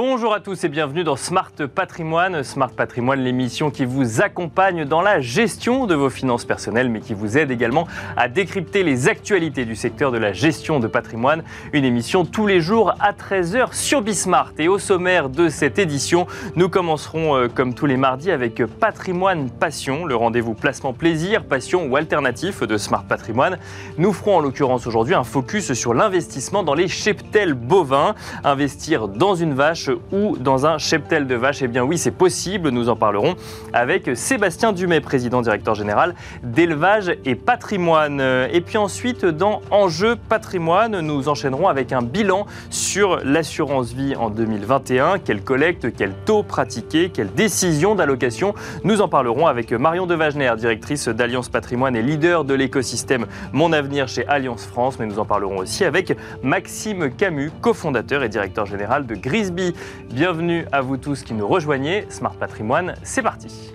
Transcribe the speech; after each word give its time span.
Bonjour 0.00 0.32
à 0.32 0.38
tous 0.38 0.62
et 0.62 0.68
bienvenue 0.68 1.02
dans 1.02 1.16
Smart 1.16 1.50
Patrimoine. 1.74 2.44
Smart 2.44 2.70
Patrimoine, 2.70 3.18
l'émission 3.18 3.72
qui 3.72 3.84
vous 3.84 4.20
accompagne 4.20 4.84
dans 4.84 5.02
la 5.02 5.18
gestion 5.18 5.86
de 5.86 5.96
vos 5.96 6.08
finances 6.08 6.44
personnelles, 6.44 6.88
mais 6.88 7.00
qui 7.00 7.14
vous 7.14 7.36
aide 7.36 7.50
également 7.50 7.88
à 8.16 8.28
décrypter 8.28 8.84
les 8.84 9.08
actualités 9.08 9.64
du 9.64 9.74
secteur 9.74 10.12
de 10.12 10.18
la 10.18 10.32
gestion 10.32 10.78
de 10.78 10.86
patrimoine. 10.86 11.42
Une 11.72 11.84
émission 11.84 12.24
tous 12.24 12.46
les 12.46 12.60
jours 12.60 12.94
à 13.00 13.10
13h 13.10 13.74
sur 13.74 14.00
Bismart. 14.00 14.52
Et 14.58 14.68
au 14.68 14.78
sommaire 14.78 15.30
de 15.30 15.48
cette 15.48 15.80
édition, 15.80 16.28
nous 16.54 16.68
commencerons 16.68 17.34
euh, 17.34 17.48
comme 17.48 17.74
tous 17.74 17.86
les 17.86 17.96
mardis 17.96 18.30
avec 18.30 18.64
Patrimoine 18.66 19.50
Passion, 19.50 20.04
le 20.04 20.14
rendez-vous 20.14 20.54
placement 20.54 20.92
plaisir, 20.92 21.42
passion 21.42 21.86
ou 21.86 21.96
alternatif 21.96 22.62
de 22.62 22.76
Smart 22.76 23.02
Patrimoine. 23.02 23.58
Nous 23.96 24.12
ferons 24.12 24.36
en 24.36 24.40
l'occurrence 24.40 24.86
aujourd'hui 24.86 25.14
un 25.14 25.24
focus 25.24 25.72
sur 25.72 25.92
l'investissement 25.92 26.62
dans 26.62 26.74
les 26.74 26.86
cheptels 26.86 27.54
bovins. 27.54 28.14
Investir 28.44 29.08
dans 29.08 29.34
une 29.34 29.54
vache 29.54 29.87
ou 30.12 30.36
dans 30.38 30.66
un 30.66 30.78
cheptel 30.78 31.26
de 31.26 31.34
vache 31.34 31.62
Eh 31.62 31.68
bien 31.68 31.84
oui, 31.84 31.98
c'est 31.98 32.10
possible. 32.10 32.70
Nous 32.70 32.88
en 32.88 32.96
parlerons 32.96 33.36
avec 33.72 34.10
Sébastien 34.14 34.72
Dumay, 34.72 35.00
président 35.00 35.42
directeur 35.42 35.74
général 35.74 36.14
d'élevage 36.42 37.12
et 37.24 37.34
patrimoine. 37.34 38.20
Et 38.52 38.60
puis 38.60 38.78
ensuite, 38.78 39.24
dans 39.24 39.60
Enjeu 39.70 40.16
patrimoine, 40.16 41.00
nous 41.00 41.28
enchaînerons 41.28 41.68
avec 41.68 41.92
un 41.92 42.02
bilan 42.02 42.46
sur 42.70 43.20
l'assurance 43.24 43.92
vie 43.92 44.16
en 44.16 44.30
2021. 44.30 45.18
Quelle 45.18 45.42
collecte, 45.42 45.94
quel 45.96 46.12
taux 46.24 46.42
pratiqué, 46.42 47.10
quelles 47.10 47.32
décisions 47.32 47.94
d'allocation 47.94 48.54
Nous 48.84 49.00
en 49.00 49.08
parlerons 49.08 49.46
avec 49.46 49.72
Marion 49.72 50.06
Devagener, 50.06 50.52
directrice 50.56 51.08
d'Alliance 51.08 51.48
Patrimoine 51.48 51.96
et 51.96 52.02
leader 52.02 52.44
de 52.44 52.54
l'écosystème 52.54 53.26
Mon 53.52 53.72
Avenir 53.72 54.08
chez 54.08 54.26
Alliance 54.26 54.66
France. 54.66 54.98
Mais 54.98 55.06
nous 55.06 55.18
en 55.18 55.24
parlerons 55.24 55.58
aussi 55.58 55.84
avec 55.84 56.16
Maxime 56.42 57.10
Camus, 57.14 57.50
cofondateur 57.60 58.22
et 58.22 58.28
directeur 58.28 58.66
général 58.66 59.06
de 59.06 59.14
Grisby 59.14 59.74
Bienvenue 60.10 60.66
à 60.72 60.80
vous 60.80 60.96
tous 60.96 61.22
qui 61.22 61.34
nous 61.34 61.46
rejoignez. 61.46 62.06
Smart 62.08 62.34
Patrimoine, 62.34 62.94
c'est 63.02 63.22
parti. 63.22 63.74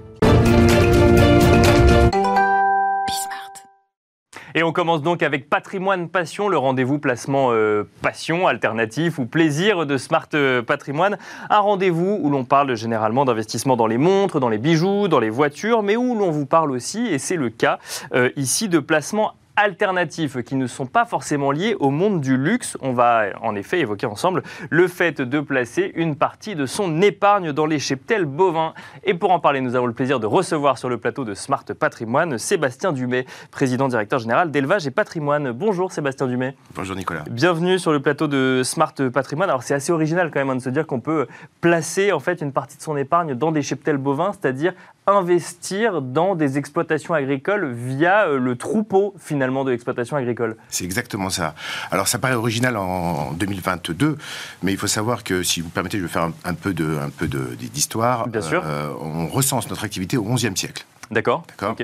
Et 4.56 4.62
on 4.62 4.72
commence 4.72 5.02
donc 5.02 5.23
avec 5.23 5.50
Patrimoine 5.50 6.10
Passion, 6.10 6.48
le 6.48 6.60
rendez-vous 6.60 7.00
placement 7.00 7.50
euh, 7.52 7.90
passion, 8.04 8.45
alternatif 8.45 9.18
ou 9.18 9.26
plaisir 9.26 9.88
de 9.88 9.98
Smart 9.98 10.28
euh, 10.36 10.62
Patrimoine. 10.62 11.18
Un 11.50 11.58
rendez-vous 11.58 12.20
où 12.22 12.30
l'on 12.30 12.45
parle 12.45 12.76
généralement 12.76 13.26
d'investissement 13.26 13.76
dans 13.76 13.88
les 13.88 13.98
montres, 13.98 14.40
dans 14.40 14.50
les 14.50 14.60
bijoux, 14.60 15.08
dans 15.08 15.20
les 15.20 15.32
voitures, 15.32 15.82
mais 15.82 15.95
où 15.95 16.14
l'on 16.14 16.30
vous 16.30 16.45
parle 16.45 16.70
aussi, 16.70 17.08
et 17.08 17.17
c'est 17.17 17.36
le 17.36 17.50
cas 17.50 17.80
euh, 18.14 18.30
ici, 18.36 18.70
de 18.70 18.78
placement 18.78 19.34
alternatifs 19.56 20.42
qui 20.44 20.56
ne 20.56 20.68
sont 20.68 20.86
pas 20.86 21.06
forcément 21.06 21.52
liés 21.52 21.76
au 21.80 21.90
monde 21.90 22.22
du 22.22 22.38
luxe. 22.38 22.78
On 22.82 22.94
va 22.94 23.26
en 23.42 23.56
effet 23.56 23.80
évoquer 23.80 24.06
ensemble 24.06 24.44
le 24.70 24.88
fait 24.88 25.22
de 25.22 25.40
placer 25.40 25.92
une 25.95 26.16
partie 26.16 26.56
de 26.56 26.66
son 26.66 27.02
épargne 27.02 27.52
dans 27.52 27.66
les 27.66 27.80
cheptels 27.80 28.26
bovins. 28.26 28.73
Et 29.04 29.14
pour 29.14 29.32
en 29.32 29.40
parler, 29.40 29.62
nous 29.62 29.76
avons 29.76 29.86
le 29.86 29.94
plaisir 29.94 30.20
de 30.20 30.26
recevoir 30.26 30.78
sur 30.78 30.90
le 30.90 30.98
plateau 30.98 31.26
de 31.26 31.34
Smart 31.34 31.66
Patrimoine 31.80 32.38
Sébastien 32.38 32.94
Dumay, 32.94 33.26
président 33.52 33.88
directeur 33.88 34.20
général 34.20 34.52
d'élevage 34.52 34.88
et 34.88 34.92
patrimoine. 34.92 35.52
Bonjour 35.52 35.92
Sébastien 35.92 36.28
Dumay. 36.28 36.56
Bonjour 36.76 36.95
Nicolas. 36.95 37.23
Bienvenue 37.30 37.80
sur 37.80 37.92
le 37.92 38.00
plateau 38.00 38.28
de 38.28 38.62
Smart 38.64 38.94
Patrimoine. 39.14 39.50
Alors 39.50 39.64
c'est 39.64 39.73
assez 39.73 39.92
original 39.92 40.32
quand 40.32 40.40
même 40.40 40.50
hein, 40.50 40.56
de 40.56 40.62
se 40.62 40.70
dire 40.70 40.88
qu'on 40.88 41.00
peut 41.00 41.28
placer 41.62 42.12
en 42.12 42.20
fait 42.20 42.42
une 42.42 42.52
partie 42.52 42.78
de 42.78 42.82
son 42.82 42.98
épargne 42.98 43.36
dans 43.36 43.52
des 43.52 43.62
cheptels 43.62 43.98
bovins, 43.98 44.32
c'est-à-dire 44.34 44.73
investir 45.08 46.02
dans 46.02 46.36
des 46.36 46.58
exploitations 46.58 47.14
agricoles 47.14 47.72
via 47.72 48.28
euh, 48.28 48.40
le 48.40 48.56
troupeau 48.56 49.14
finalement 49.20 49.64
de 49.64 49.72
l'exploitation 49.72 50.16
agricole. 50.16 50.56
C'est 50.70 50.86
exactement 50.86 51.30
ça. 51.30 51.56
Alors 51.92 52.08
ça 52.08 52.20
paraît 52.20 52.36
original 52.36 52.78
en 52.78 53.32
2022, 53.34 54.18
mais 54.62 54.72
il 54.72 54.78
faut 54.78 54.88
savoir 54.88 55.23
que 55.23 55.44
si 55.44 55.62
vous 55.62 55.70
permettez, 55.70 55.98
je 55.98 56.04
vais 56.04 56.10
faire 56.10 56.30
un, 56.45 56.54
peu 56.54 56.73
de 56.73 56.98
un 56.98 57.10
peu 57.10 57.27
d'histoire. 57.27 58.27
Bien 58.27 58.42
sûr. 58.42 58.64
Euh, 58.66 58.94
on 59.02 59.27
recense 59.27 59.70
notre 59.70 59.83
activité 59.83 60.17
au 60.17 60.23
XIe 60.23 60.55
siècle. 60.55 60.86
D'accord. 61.11 61.44
D'accord. 61.48 61.76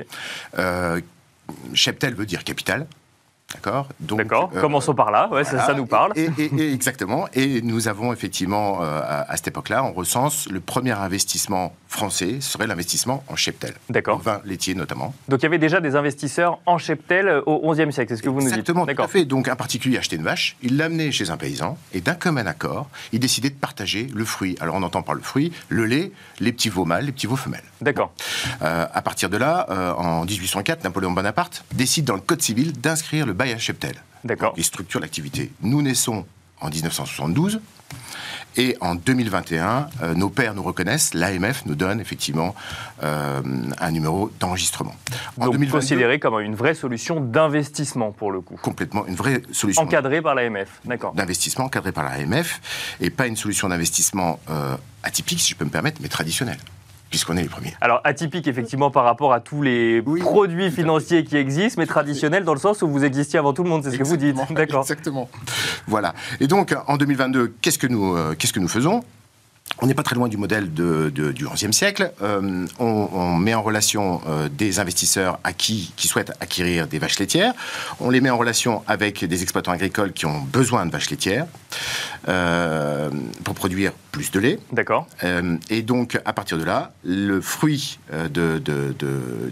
Euh, 0.58 1.00
cheptel 1.74 2.14
veut 2.14 2.26
dire 2.26 2.44
capitale. 2.44 2.86
D'accord. 3.54 3.88
D'accord. 4.00 4.50
Euh, 4.54 4.60
Commençons 4.60 4.94
par 4.94 5.10
là. 5.10 5.28
Ouais, 5.30 5.44
ça, 5.44 5.74
nous 5.74 5.86
parle. 5.86 6.12
Et, 6.16 6.72
exactement. 6.72 7.26
Et 7.34 7.62
nous 7.62 7.88
avons 7.88 8.12
effectivement, 8.12 8.82
euh, 8.82 9.00
à, 9.02 9.36
cette 9.36 9.48
époque-là, 9.48 9.82
on 9.84 9.92
recense 9.92 10.48
le 10.48 10.60
premier 10.60 10.92
investissement 10.92 11.74
français 11.88 12.40
serait 12.40 12.68
l'investissement 12.68 13.24
en 13.28 13.36
cheptel. 13.36 13.74
D'accord. 13.88 14.20
Vin 14.20 14.40
laitier 14.44 14.74
notamment. 14.74 15.14
Donc 15.28 15.40
il 15.40 15.42
y 15.42 15.46
avait 15.46 15.58
déjà 15.58 15.80
des 15.80 15.96
investisseurs 15.96 16.60
en 16.64 16.78
cheptel 16.78 17.28
euh, 17.28 17.42
au 17.46 17.72
XIe 17.72 17.92
siècle. 17.92 18.10
C'est 18.10 18.18
ce 18.18 18.22
que 18.22 18.28
vous 18.28 18.36
nous 18.36 18.46
dites. 18.46 18.52
Exactement. 18.52 18.86
Tout 18.86 19.02
à 19.02 19.08
fait. 19.08 19.24
Donc 19.24 19.48
un 19.48 19.56
particulier 19.56 19.98
achetait 19.98 20.16
une 20.16 20.22
vache, 20.22 20.56
il 20.62 20.76
l'amenait 20.76 21.10
chez 21.10 21.30
un 21.30 21.36
paysan, 21.36 21.76
et 21.92 22.00
d'un 22.00 22.14
commun 22.14 22.46
accord, 22.46 22.88
il 23.12 23.18
décidait 23.18 23.50
de 23.50 23.54
partager 23.54 24.06
le 24.14 24.24
fruit. 24.24 24.56
Alors 24.60 24.76
on 24.76 24.82
entend 24.82 25.02
par 25.02 25.16
le 25.16 25.22
fruit 25.22 25.52
le 25.68 25.84
lait, 25.84 26.12
les 26.38 26.52
petits 26.52 26.68
veaux 26.68 26.84
mâles, 26.84 27.06
les 27.06 27.12
petits 27.12 27.26
veaux 27.26 27.36
femelles. 27.36 27.64
D'accord. 27.80 28.12
à 28.60 29.02
partir 29.02 29.30
de 29.30 29.38
là, 29.38 29.66
en 29.96 30.24
1804, 30.24 30.84
Napoléon 30.84 31.12
Bonaparte 31.12 31.64
décide 31.72 32.04
dans 32.04 32.14
le 32.14 32.20
Code 32.20 32.42
civil 32.42 32.72
d'inscrire 32.72 33.26
le 33.26 33.32
bail 33.40 33.52
à 33.52 33.58
cheptel. 33.58 33.94
D'accord. 34.22 34.52
Il 34.58 34.64
structure 34.64 35.00
l'activité. 35.00 35.50
Nous 35.62 35.80
naissons 35.80 36.26
en 36.60 36.68
1972. 36.68 37.60
Et 38.56 38.76
en 38.80 38.96
2021, 38.96 39.88
euh, 40.02 40.14
nos 40.14 40.28
pères 40.28 40.54
nous 40.54 40.62
reconnaissent, 40.62 41.14
l'AMF 41.14 41.64
nous 41.64 41.74
donne 41.74 42.00
effectivement 42.00 42.54
euh, 43.02 43.40
un 43.78 43.90
numéro 43.90 44.30
d'enregistrement. 44.40 44.94
Donc 45.38 45.68
considéré 45.70 46.18
comme 46.18 46.38
une 46.40 46.54
vraie 46.54 46.74
solution 46.74 47.20
d'investissement 47.20 48.12
pour 48.12 48.30
le 48.30 48.40
coup. 48.42 48.56
Complètement, 48.60 49.06
une 49.06 49.14
vraie 49.14 49.40
solution. 49.52 49.82
Encadrée 49.82 50.20
par 50.20 50.34
l'AMF, 50.34 50.80
d'accord. 50.84 51.14
D'investissement 51.14 51.66
encadrée 51.66 51.92
par 51.92 52.04
l'AMF, 52.04 52.60
et 53.00 53.10
pas 53.10 53.26
une 53.26 53.36
solution 53.36 53.68
d'investissement 53.68 54.40
euh, 54.50 54.76
atypique, 55.02 55.40
si 55.40 55.52
je 55.52 55.56
peux 55.56 55.64
me 55.64 55.70
permettre, 55.70 56.00
mais 56.02 56.08
traditionnelle 56.08 56.58
puisqu'on 57.10 57.36
est 57.36 57.42
les 57.42 57.48
premiers. 57.48 57.74
Alors 57.80 58.00
atypique 58.04 58.46
effectivement 58.46 58.90
par 58.90 59.04
rapport 59.04 59.32
à 59.32 59.40
tous 59.40 59.62
les 59.62 60.00
produits 60.00 60.70
financiers 60.70 61.24
qui 61.24 61.36
existent, 61.36 61.80
mais 61.80 61.86
traditionnel 61.86 62.44
dans 62.44 62.54
le 62.54 62.60
sens 62.60 62.82
où 62.82 62.88
vous 62.88 63.04
existiez 63.04 63.38
avant 63.38 63.52
tout 63.52 63.64
le 63.64 63.68
monde, 63.68 63.82
c'est 63.84 63.90
ce 63.90 63.98
que 63.98 64.04
vous 64.04 64.16
dites. 64.16 64.36
D'accord. 64.50 64.82
Exactement. 64.82 65.28
Voilà. 65.86 66.14
Et 66.38 66.46
donc 66.46 66.74
en 66.86 66.96
2022, 66.96 67.54
qu'est-ce 67.60 67.78
que 67.78 67.86
nous, 67.86 68.16
euh, 68.16 68.34
qu'est-ce 68.38 68.52
que 68.52 68.60
nous 68.60 68.68
faisons? 68.68 69.02
On 69.78 69.86
n'est 69.86 69.94
pas 69.94 70.02
très 70.02 70.16
loin 70.16 70.28
du 70.28 70.36
modèle 70.36 70.72
de, 70.72 71.10
du 71.10 71.46
XIe 71.46 71.72
siècle. 71.72 72.12
Euh, 72.22 72.66
on, 72.78 73.36
met 73.36 73.54
en 73.54 73.62
relation 73.62 74.20
euh, 74.26 74.48
des 74.48 74.78
investisseurs 74.78 75.38
qui, 75.56 75.92
souhaitent 75.96 76.32
acquérir 76.40 76.86
des 76.86 76.98
vaches 76.98 77.18
laitières. 77.18 77.54
On 78.00 78.10
les 78.10 78.20
met 78.20 78.30
en 78.30 78.36
relation 78.36 78.82
avec 78.86 79.24
des 79.24 79.42
exploitants 79.42 79.72
agricoles 79.72 80.12
qui 80.12 80.26
ont 80.26 80.40
besoin 80.40 80.86
de 80.86 80.90
vaches 80.90 81.10
laitières 81.10 81.46
euh, 82.28 83.10
pour 83.44 83.54
produire 83.54 83.92
plus 84.12 84.30
de 84.30 84.40
lait. 84.40 84.58
D'accord. 84.72 85.06
et 85.70 85.82
donc, 85.82 86.18
à 86.24 86.32
partir 86.32 86.58
de 86.58 86.64
là, 86.64 86.92
le 87.04 87.40
fruit 87.40 87.98
de, 88.12 88.60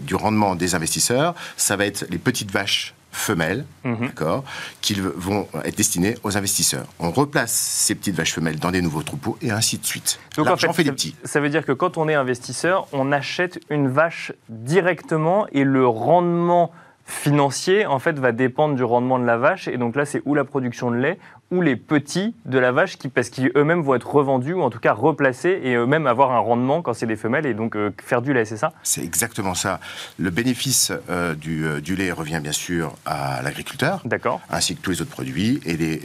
du 0.01 0.15
rendement 0.15 0.55
des 0.55 0.75
investisseurs, 0.75 1.33
ça 1.55 1.75
va 1.75 1.85
être 1.85 2.05
les 2.09 2.17
petites 2.17 2.51
vaches 2.51 2.93
femelles, 3.11 3.65
mhm. 3.83 4.07
d'accord, 4.07 4.43
qui 4.81 4.93
vont 4.93 5.47
être 5.63 5.77
destinées 5.77 6.15
aux 6.23 6.37
investisseurs. 6.37 6.85
On 6.99 7.11
replace 7.11 7.51
ces 7.51 7.95
petites 7.95 8.15
vaches 8.15 8.33
femelles 8.33 8.59
dans 8.59 8.71
des 8.71 8.81
nouveaux 8.81 9.03
troupeaux 9.03 9.37
et 9.41 9.51
ainsi 9.51 9.77
de 9.77 9.85
suite. 9.85 10.19
Donc 10.37 10.47
en 10.47 10.55
fait, 10.57 10.83
des 10.83 10.91
petits. 10.91 11.15
Ça 11.23 11.39
veut 11.39 11.49
dire 11.49 11.65
que 11.65 11.71
quand 11.71 11.97
on 11.97 12.07
est 12.07 12.13
investisseur, 12.13 12.87
on 12.93 13.11
achète 13.11 13.59
une 13.69 13.87
vache 13.87 14.31
directement 14.49 15.47
et 15.51 15.63
le 15.63 15.87
rendement 15.87 16.71
financier 17.05 17.87
en 17.87 17.97
fait 17.97 18.19
va 18.19 18.31
dépendre 18.31 18.75
du 18.75 18.83
rendement 18.83 19.17
de 19.17 19.25
la 19.25 19.37
vache 19.37 19.67
et 19.67 19.77
donc 19.77 19.95
là 19.95 20.05
c'est 20.05 20.21
ou 20.25 20.35
la 20.35 20.45
production 20.45 20.91
de 20.91 20.97
lait 20.97 21.17
ou 21.51 21.61
les 21.61 21.75
petits 21.75 22.35
de 22.45 22.59
la 22.59 22.71
vache 22.71 22.97
qui 22.97 23.09
parce 23.09 23.29
qu'eux-mêmes 23.29 23.81
vont 23.81 23.95
être 23.95 24.09
revendus 24.09 24.53
ou 24.53 24.61
en 24.61 24.69
tout 24.69 24.79
cas 24.79 24.93
replacés 24.93 25.59
et 25.63 25.75
eux-mêmes 25.75 26.07
avoir 26.07 26.31
un 26.31 26.39
rendement 26.39 26.81
quand 26.81 26.93
c'est 26.93 27.07
des 27.07 27.15
femelles 27.15 27.45
et 27.45 27.53
donc 27.53 27.75
euh, 27.75 27.91
faire 28.03 28.21
du 28.21 28.33
lait 28.33 28.45
c'est 28.45 28.57
ça? 28.57 28.73
C'est 28.83 29.03
exactement 29.03 29.55
ça. 29.55 29.79
Le 30.17 30.29
bénéfice 30.29 30.91
euh, 31.09 31.33
du, 31.33 31.65
euh, 31.65 31.81
du, 31.81 31.95
lait 31.95 32.11
revient 32.11 32.39
bien 32.41 32.51
sûr 32.51 32.95
à 33.05 33.41
l'agriculteur 33.41 34.01
d'accord 34.05 34.41
ainsi 34.49 34.75
que 34.75 34.81
tous 34.81 34.91
les 34.91 35.01
autres 35.01 35.09
produits 35.09 35.59
et 35.65 35.77
les 35.77 36.01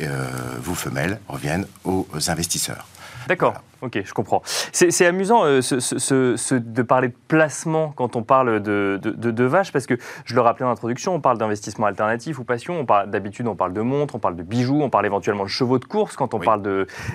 vous 0.60 0.74
femelles 0.74 1.20
reviennent 1.28 1.66
aux 1.84 2.06
investisseurs. 2.28 2.86
D'accord. 3.28 3.54
Ok, 3.84 4.00
je 4.02 4.14
comprends. 4.14 4.40
C'est 4.72 5.04
amusant 5.04 5.44
euh, 5.44 5.60
de 5.60 6.82
parler 6.82 7.08
de 7.08 7.14
placement 7.28 7.92
quand 7.94 8.16
on 8.16 8.22
parle 8.22 8.62
de, 8.62 8.98
de, 9.02 9.44
vaches, 9.44 9.72
parce 9.72 9.86
que 9.86 9.98
je 10.24 10.34
le 10.34 10.40
rappelais 10.40 10.64
en 10.64 10.70
introduction, 10.70 11.14
on 11.14 11.20
parle 11.20 11.36
d'investissement 11.36 11.84
alternatif 11.84 12.38
ou 12.38 12.44
passion. 12.44 12.86
D'habitude, 13.06 13.46
on 13.46 13.56
parle 13.56 13.74
de 13.74 13.82
montres, 13.82 14.14
on 14.14 14.18
parle 14.18 14.36
de 14.36 14.42
bijoux, 14.42 14.80
on 14.80 14.88
parle 14.88 15.04
éventuellement 15.04 15.44
de 15.44 15.50
chevaux 15.50 15.78
de 15.78 15.84
course 15.84 16.16
quand 16.16 16.32
on 16.32 16.38
parle 16.38 16.62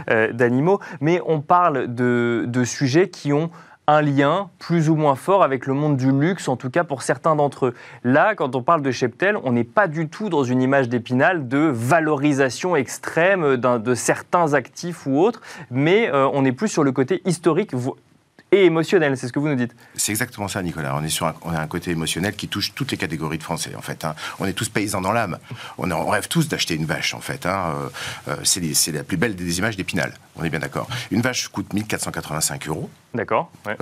euh, 0.10 0.32
d'animaux, 0.32 0.80
mais 1.02 1.22
on 1.26 1.42
parle 1.42 1.94
de, 1.94 2.64
sujets 2.66 3.10
qui 3.10 3.34
ont 3.34 3.50
un 3.90 4.02
lien 4.02 4.50
plus 4.60 4.90
ou 4.90 4.96
moins 4.96 5.16
fort 5.16 5.44
avec 5.44 5.66
le 5.66 5.74
monde 5.74 5.98
du 5.98 6.12
luxe, 6.12 6.48
en 6.48 6.56
tout 6.56 6.70
cas 6.70 6.84
pour 6.84 7.02
certains 7.02 7.36
d'entre 7.36 7.68
eux. 7.68 7.74
Là, 8.04 8.36
quand 8.36 8.56
on 8.56 8.62
parle 8.62 8.82
de 8.82 8.92
cheptel, 8.92 9.38
on 9.44 9.52
n'est 9.52 9.64
pas 9.64 9.88
du 9.88 10.08
tout 10.08 10.30
dans 10.30 10.44
une 10.44 10.62
image 10.62 10.90
d'épinal 10.90 11.48
de 11.48 11.58
valorisation 11.58 12.76
extrême 12.76 13.58
de 13.58 13.96
certains 13.96 14.54
actifs 14.54 15.08
ou 15.08 15.20
autres, 15.20 15.42
mais 15.72 16.10
euh, 16.12 16.30
on 16.34 16.46
est 16.46 16.52
plus 16.52 16.68
sur 16.68 16.84
le 16.84 16.92
côté 16.92 17.22
historique 17.26 17.74
et 18.52 18.66
émotionnel, 18.66 19.16
c'est 19.16 19.28
ce 19.28 19.34
que 19.34 19.40
vous 19.40 19.48
nous 19.48 19.56
dites. 19.56 19.76
C'est 19.94 20.12
exactement 20.12 20.48
ça, 20.48 20.64
Nicolas. 20.64 20.96
On 20.96 21.04
est 21.04 21.10
sur 21.10 21.28
un, 21.28 21.36
a 21.54 21.62
un 21.62 21.68
côté 21.68 21.92
émotionnel 21.92 22.36
qui 22.36 22.48
touche 22.48 22.74
toutes 22.74 22.90
les 22.92 22.98
catégories 22.98 23.38
de 23.38 23.44
Français, 23.44 23.76
en 23.76 23.82
fait. 23.82 24.04
Hein. 24.06 24.16
On 24.40 24.46
est 24.46 24.54
tous 24.54 24.70
paysans 24.70 25.02
dans 25.02 25.12
l'âme. 25.12 25.38
On, 25.78 26.10
rêve 26.10 26.28
tous 26.28 26.48
d'acheter 26.48 26.74
une 26.74 26.86
vache, 26.86 27.14
en 27.14 27.20
fait. 27.20 27.46
Hein. 27.46 27.76
Euh, 28.28 28.34
euh, 28.34 28.36
c'est 28.44 28.92
la 28.92 29.04
plus 29.04 29.18
belle 29.18 29.36
des 29.36 29.60
images 29.60 29.78
d'Épinal. 29.78 30.14
On 30.40 30.44
est 30.44 30.50
bien 30.50 30.60
d'accord. 30.60 30.88
Une 31.12 31.22
vache 31.22 31.50
coûte 31.50 31.74
1485 31.74 32.68
euros. 32.68 32.90
D'accord. 33.14 33.52
Ouais. 33.66 33.76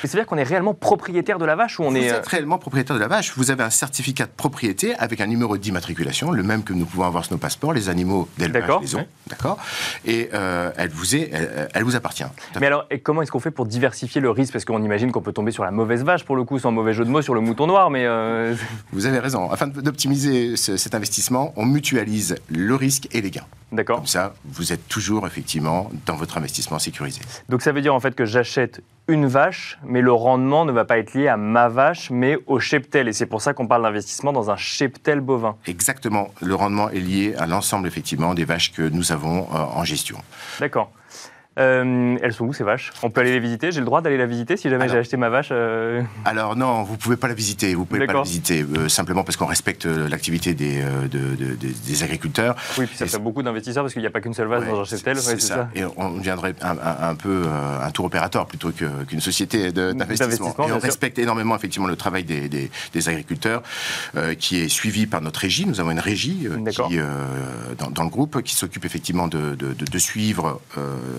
C'est-à-dire 0.00 0.26
qu'on 0.26 0.36
est 0.36 0.42
réellement 0.42 0.74
propriétaire 0.74 1.38
de 1.38 1.44
la 1.44 1.54
vache 1.54 1.78
ou 1.78 1.84
on 1.84 1.90
vous 1.90 1.96
est. 1.96 2.08
Vous 2.08 2.14
êtes 2.14 2.26
réellement 2.26 2.58
propriétaire 2.58 2.96
de 2.96 3.00
la 3.00 3.08
vache. 3.08 3.32
Vous 3.36 3.50
avez 3.50 3.62
un 3.62 3.70
certificat 3.70 4.26
de 4.26 4.30
propriété 4.36 4.94
avec 4.96 5.20
un 5.20 5.26
numéro 5.26 5.56
d'immatriculation, 5.56 6.32
le 6.32 6.42
même 6.42 6.64
que 6.64 6.72
nous 6.72 6.84
pouvons 6.84 7.04
avoir 7.04 7.24
sur 7.24 7.34
nos 7.34 7.38
passeports. 7.38 7.72
Les 7.72 7.88
animaux 7.88 8.28
d'élevage 8.38 8.70
les 8.82 8.96
ont. 8.96 9.06
D'accord. 9.28 9.58
Et 10.04 10.28
euh, 10.34 10.70
elle, 10.76 10.90
vous 10.90 11.14
est, 11.14 11.30
elle, 11.32 11.68
elle 11.72 11.84
vous 11.84 11.96
appartient. 11.96 12.24
Mais 12.60 12.66
alors, 12.66 12.86
et 12.90 12.98
comment 12.98 13.22
est-ce 13.22 13.30
qu'on 13.30 13.40
fait 13.40 13.50
pour 13.50 13.66
diversifier 13.66 14.20
le 14.20 14.30
risque? 14.30 14.52
Parce 14.52 14.64
qu'on 14.64 14.82
imagine 14.82 15.12
qu'on 15.12 15.22
peut 15.22 15.32
tomber 15.32 15.52
sur 15.52 15.64
la 15.64 15.70
mauvaise 15.70 16.02
vache, 16.02 16.24
pour 16.24 16.36
le 16.36 16.44
coup, 16.44 16.58
sans 16.58 16.72
mauvais 16.72 16.92
jeu 16.92 17.04
de 17.04 17.10
mots, 17.10 17.22
sur 17.22 17.34
le 17.34 17.40
mouton 17.40 17.66
noir, 17.66 17.90
mais. 17.90 18.04
Euh... 18.04 18.54
Vous 18.92 19.06
avez 19.06 19.20
raison. 19.20 19.50
Afin 19.50 19.68
d'optimiser 19.68 20.56
cet 20.56 20.94
investissement, 20.94 21.54
on 21.56 21.64
mutualise 21.64 22.36
le 22.48 22.74
risque 22.74 23.08
et 23.12 23.20
les 23.20 23.30
gains. 23.30 23.46
D'accord. 23.72 23.96
Comme 23.96 24.06
ça, 24.06 24.34
vous 24.44 24.72
êtes 24.72 24.86
toujours 24.86 25.26
effectivement 25.26 25.90
dans 26.06 26.14
votre 26.14 26.36
investissement 26.36 26.78
sécurisé. 26.78 27.20
Donc 27.48 27.62
ça 27.62 27.72
veut 27.72 27.80
dire 27.80 27.94
en 27.94 28.00
fait 28.00 28.14
que 28.14 28.26
j'achète 28.26 28.82
une 29.08 29.26
vache, 29.26 29.78
mais 29.84 30.00
le 30.00 30.12
rendement 30.12 30.64
ne 30.64 30.72
va 30.72 30.84
pas 30.84 30.98
être 30.98 31.14
lié 31.14 31.28
à 31.28 31.36
ma 31.36 31.68
vache, 31.68 32.10
mais 32.10 32.36
au 32.46 32.60
cheptel. 32.60 33.08
Et 33.08 33.12
c'est 33.12 33.26
pour 33.26 33.40
ça 33.40 33.54
qu'on 33.54 33.66
parle 33.66 33.82
d'investissement 33.82 34.32
dans 34.32 34.50
un 34.50 34.56
cheptel 34.56 35.20
bovin. 35.20 35.56
Exactement. 35.66 36.28
Le 36.40 36.54
rendement 36.54 36.90
est 36.90 37.00
lié 37.00 37.34
à 37.38 37.46
l'ensemble 37.46 37.88
effectivement 37.88 38.34
des 38.34 38.44
vaches 38.44 38.72
que 38.72 38.82
nous 38.82 39.10
avons 39.10 39.48
euh, 39.52 39.56
en 39.56 39.84
gestion. 39.84 40.18
D'accord. 40.60 40.92
Euh, 41.58 42.16
elles 42.22 42.32
sont 42.32 42.46
où 42.46 42.52
ces 42.54 42.64
vaches? 42.64 42.92
On 43.02 43.10
peut 43.10 43.20
aller 43.20 43.32
les 43.32 43.40
visiter? 43.40 43.72
J'ai 43.72 43.80
le 43.80 43.86
droit 43.86 44.00
d'aller 44.00 44.16
la 44.16 44.24
visiter 44.24 44.56
si 44.56 44.70
jamais 44.70 44.88
j'ai 44.88 44.96
acheté 44.96 45.18
ma 45.18 45.28
vache 45.28 45.48
euh... 45.52 46.02
Alors 46.24 46.56
non, 46.56 46.82
vous 46.82 46.96
pouvez 46.96 47.16
pas 47.16 47.28
la 47.28 47.34
visiter. 47.34 47.74
Vous 47.74 47.84
pouvez 47.84 48.06
pas 48.06 48.12
la 48.14 48.22
visiter 48.22 48.62
euh, 48.62 48.88
simplement 48.88 49.22
parce 49.22 49.36
qu'on 49.36 49.46
respecte 49.46 49.84
l'activité 49.84 50.54
des, 50.54 50.82
de, 50.82 51.18
de, 51.18 51.54
de, 51.54 51.68
des, 51.86 52.02
agriculteurs. 52.02 52.56
Oui, 52.78 52.86
puis 52.86 52.96
ça 52.96 53.06
fait 53.06 53.18
beaucoup 53.18 53.42
d'investisseurs 53.42 53.84
parce 53.84 53.92
qu'il 53.92 54.00
n'y 54.00 54.08
a 54.08 54.10
pas 54.10 54.22
qu'une 54.22 54.32
seule 54.32 54.48
vache 54.48 54.64
ouais, 54.64 54.70
dans 54.70 54.80
un 54.80 54.84
cheptel. 54.84 55.18
C'est 55.18 55.40
ça. 55.40 55.54
ça. 55.54 55.68
Et 55.74 55.82
on 55.96 56.16
deviendrait 56.16 56.54
un, 56.62 56.70
un, 56.70 57.10
un 57.10 57.14
peu 57.14 57.44
un 57.82 57.90
tour 57.90 58.06
opérateur 58.06 58.46
plutôt 58.46 58.70
qu'une 58.70 59.20
société 59.20 59.72
d'investissement. 59.72 60.54
Et 60.66 60.72
on 60.72 60.78
respecte 60.78 61.16
sûr. 61.16 61.24
énormément 61.24 61.54
effectivement 61.54 61.88
le 61.88 61.96
travail 61.96 62.24
des, 62.24 62.48
des 62.48 63.08
agriculteurs 63.08 63.62
qui 64.38 64.58
est 64.58 64.68
suivi 64.68 65.06
par 65.06 65.20
notre 65.20 65.40
régie. 65.40 65.66
Nous 65.66 65.80
avons 65.80 65.90
une 65.90 66.00
régie 66.00 66.48
qui, 66.88 66.98
dans, 67.78 67.90
dans, 67.90 68.04
le 68.04 68.10
groupe 68.10 68.42
qui 68.42 68.56
s'occupe 68.56 68.86
effectivement 68.86 69.28
de, 69.28 69.98
suivre 69.98 70.60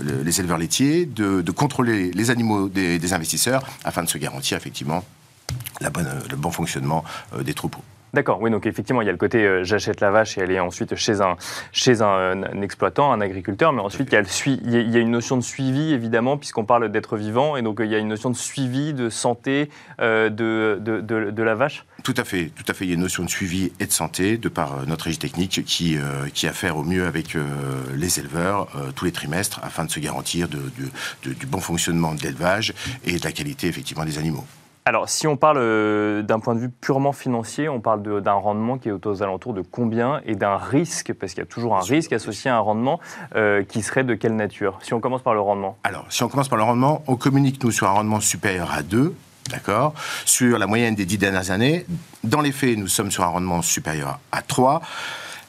le, 0.02 0.23
les 0.24 0.40
éleveurs 0.40 0.58
laitiers, 0.58 1.06
de, 1.06 1.52
contrôler 1.52 2.12
les 2.12 2.32
animaux 2.32 2.70
des, 2.70 3.14
investisseurs 3.14 3.64
afin 3.84 4.04
de 4.04 4.10
se 4.10 4.18
garantir 4.18 4.58
effectivement 4.58 5.04
la 5.82 5.90
bonne, 5.90 6.08
le 6.30 6.36
bon 6.36 6.52
fonctionnement 6.52 7.04
euh, 7.36 7.44
des 7.44 7.54
troupeaux. 7.54 7.84
D'accord, 8.14 8.40
oui, 8.42 8.52
donc 8.52 8.68
effectivement, 8.68 9.02
il 9.02 9.06
y 9.06 9.10
a 9.10 9.12
le 9.12 9.18
côté 9.18 9.44
euh, 9.44 9.64
j'achète 9.64 10.00
la 10.00 10.12
vache 10.12 10.38
et 10.38 10.42
elle 10.42 10.52
est 10.52 10.60
ensuite 10.60 10.96
chez 10.96 11.20
un, 11.22 11.36
chez 11.72 12.04
un, 12.04 12.62
exploitant, 12.62 13.12
un 13.12 13.22
agriculteur, 13.22 13.74
mais 13.74 13.82
ensuite 13.82 14.10
il 14.12 14.70
y, 14.70 14.96
a 14.96 15.00
une 15.00 15.10
notion 15.10 15.36
de 15.36 15.42
suivi, 15.42 15.94
évidemment, 15.94 16.38
puisqu'on 16.38 16.64
parle 16.64 16.92
d'être 16.92 17.18
vivant, 17.18 17.58
et 17.58 17.64
donc 17.64 17.78
il 17.80 17.88
y 17.88 17.96
a 17.96 17.98
une 17.98 18.10
notion 18.10 18.30
de 18.30 18.36
suivi, 18.36 18.94
de 18.94 19.10
santé 19.10 19.72
euh, 20.00 20.30
de, 20.30 20.78
de, 20.80 21.02
de, 21.02 21.44
la 21.44 21.56
vache? 21.56 21.86
Tout 22.04 22.14
à 22.18 22.24
fait, 22.24 22.52
tout 22.56 22.66
à 22.68 22.74
fait. 22.74 22.86
Il 22.86 22.90
y 22.90 22.92
a 22.92 22.96
une 22.96 23.02
notion 23.02 23.24
de 23.24 23.30
suivi 23.30 23.72
et 23.80 23.86
de 23.86 23.92
santé 23.92 24.38
de 24.38 24.50
par 24.50 24.86
notre 24.88 25.06
régie 25.06 25.18
technique 25.18 25.64
qui, 25.66 25.98
euh, 25.98 26.28
qui 26.34 26.48
a 26.48 26.54
faire 26.54 26.78
au 26.78 26.84
mieux 26.84 27.06
avec 27.06 27.36
euh, 27.36 27.46
les 27.96 28.20
éleveurs 28.20 28.68
euh, 28.76 28.92
tous 28.94 29.06
les 29.06 29.12
trimestres 29.12 29.62
afin 29.64 29.86
de 29.86 29.92
se 29.92 30.00
garantir 30.00 30.48
de, 30.50 30.60
du 31.24 31.46
bon 31.46 31.60
fonctionnement 31.60 32.14
de 32.14 32.22
l'élevage 32.22 32.74
et 33.06 33.18
de 33.18 33.24
la 33.24 33.32
qualité, 33.32 33.68
effectivement, 33.68 34.06
des 34.06 34.18
animaux. 34.18 34.46
Alors, 34.86 35.08
si 35.08 35.28
on 35.28 35.38
parle 35.38 35.60
euh, 35.60 36.24
d'un 36.24 36.42
point 36.42 36.56
de 36.56 36.60
vue 36.60 36.70
purement 36.70 37.14
financier, 37.14 37.70
on 37.70 37.80
parle 37.80 38.22
d'un 38.22 38.34
rendement 38.34 38.78
qui 38.78 38.90
est 38.90 39.06
aux 39.06 39.24
alentours 39.24 39.54
de 39.54 39.62
combien 39.62 40.20
et 40.26 40.36
d'un 40.36 40.58
risque, 40.58 41.14
parce 41.14 41.34
qu'il 41.34 41.42
y 41.42 41.48
a 41.48 41.50
toujours 41.50 41.78
un 41.78 41.80
risque 41.80 42.12
associé 42.12 42.52
à 42.52 42.58
un 42.58 42.60
rendement, 42.60 43.00
euh, 43.36 43.64
qui 43.64 43.82
serait 43.82 44.04
de 44.04 44.14
quelle 44.14 44.36
nature? 44.36 44.80
Si 44.82 44.94
on 44.94 45.00
commence 45.00 45.22
par 45.22 45.36
le 45.36 45.40
rendement. 45.40 45.78
Alors, 45.86 46.06
si 46.10 46.22
on 46.24 46.28
commence 46.28 46.50
par 46.50 46.58
le 46.58 46.66
rendement, 46.66 47.02
on 47.08 47.16
communique, 47.16 47.64
nous, 47.64 47.72
sur 47.72 47.88
un 47.88 47.92
rendement 47.92 48.20
supérieur 48.20 48.74
à 48.74 48.84
2, 48.84 49.16
d'accord 49.50 49.94
Sur 50.26 50.58
la 50.58 50.68
moyenne 50.68 50.96
des 50.96 51.06
dix 51.06 51.18
dernières 51.18 51.52
années. 51.52 51.86
Dans 52.24 52.42
les 52.42 52.52
faits, 52.52 52.78
nous 52.78 52.88
sommes 52.88 53.12
sur 53.12 53.24
un 53.24 53.28
rendement 53.28 53.62
supérieur 53.62 54.20
à 54.32 54.42
3. 54.42 54.82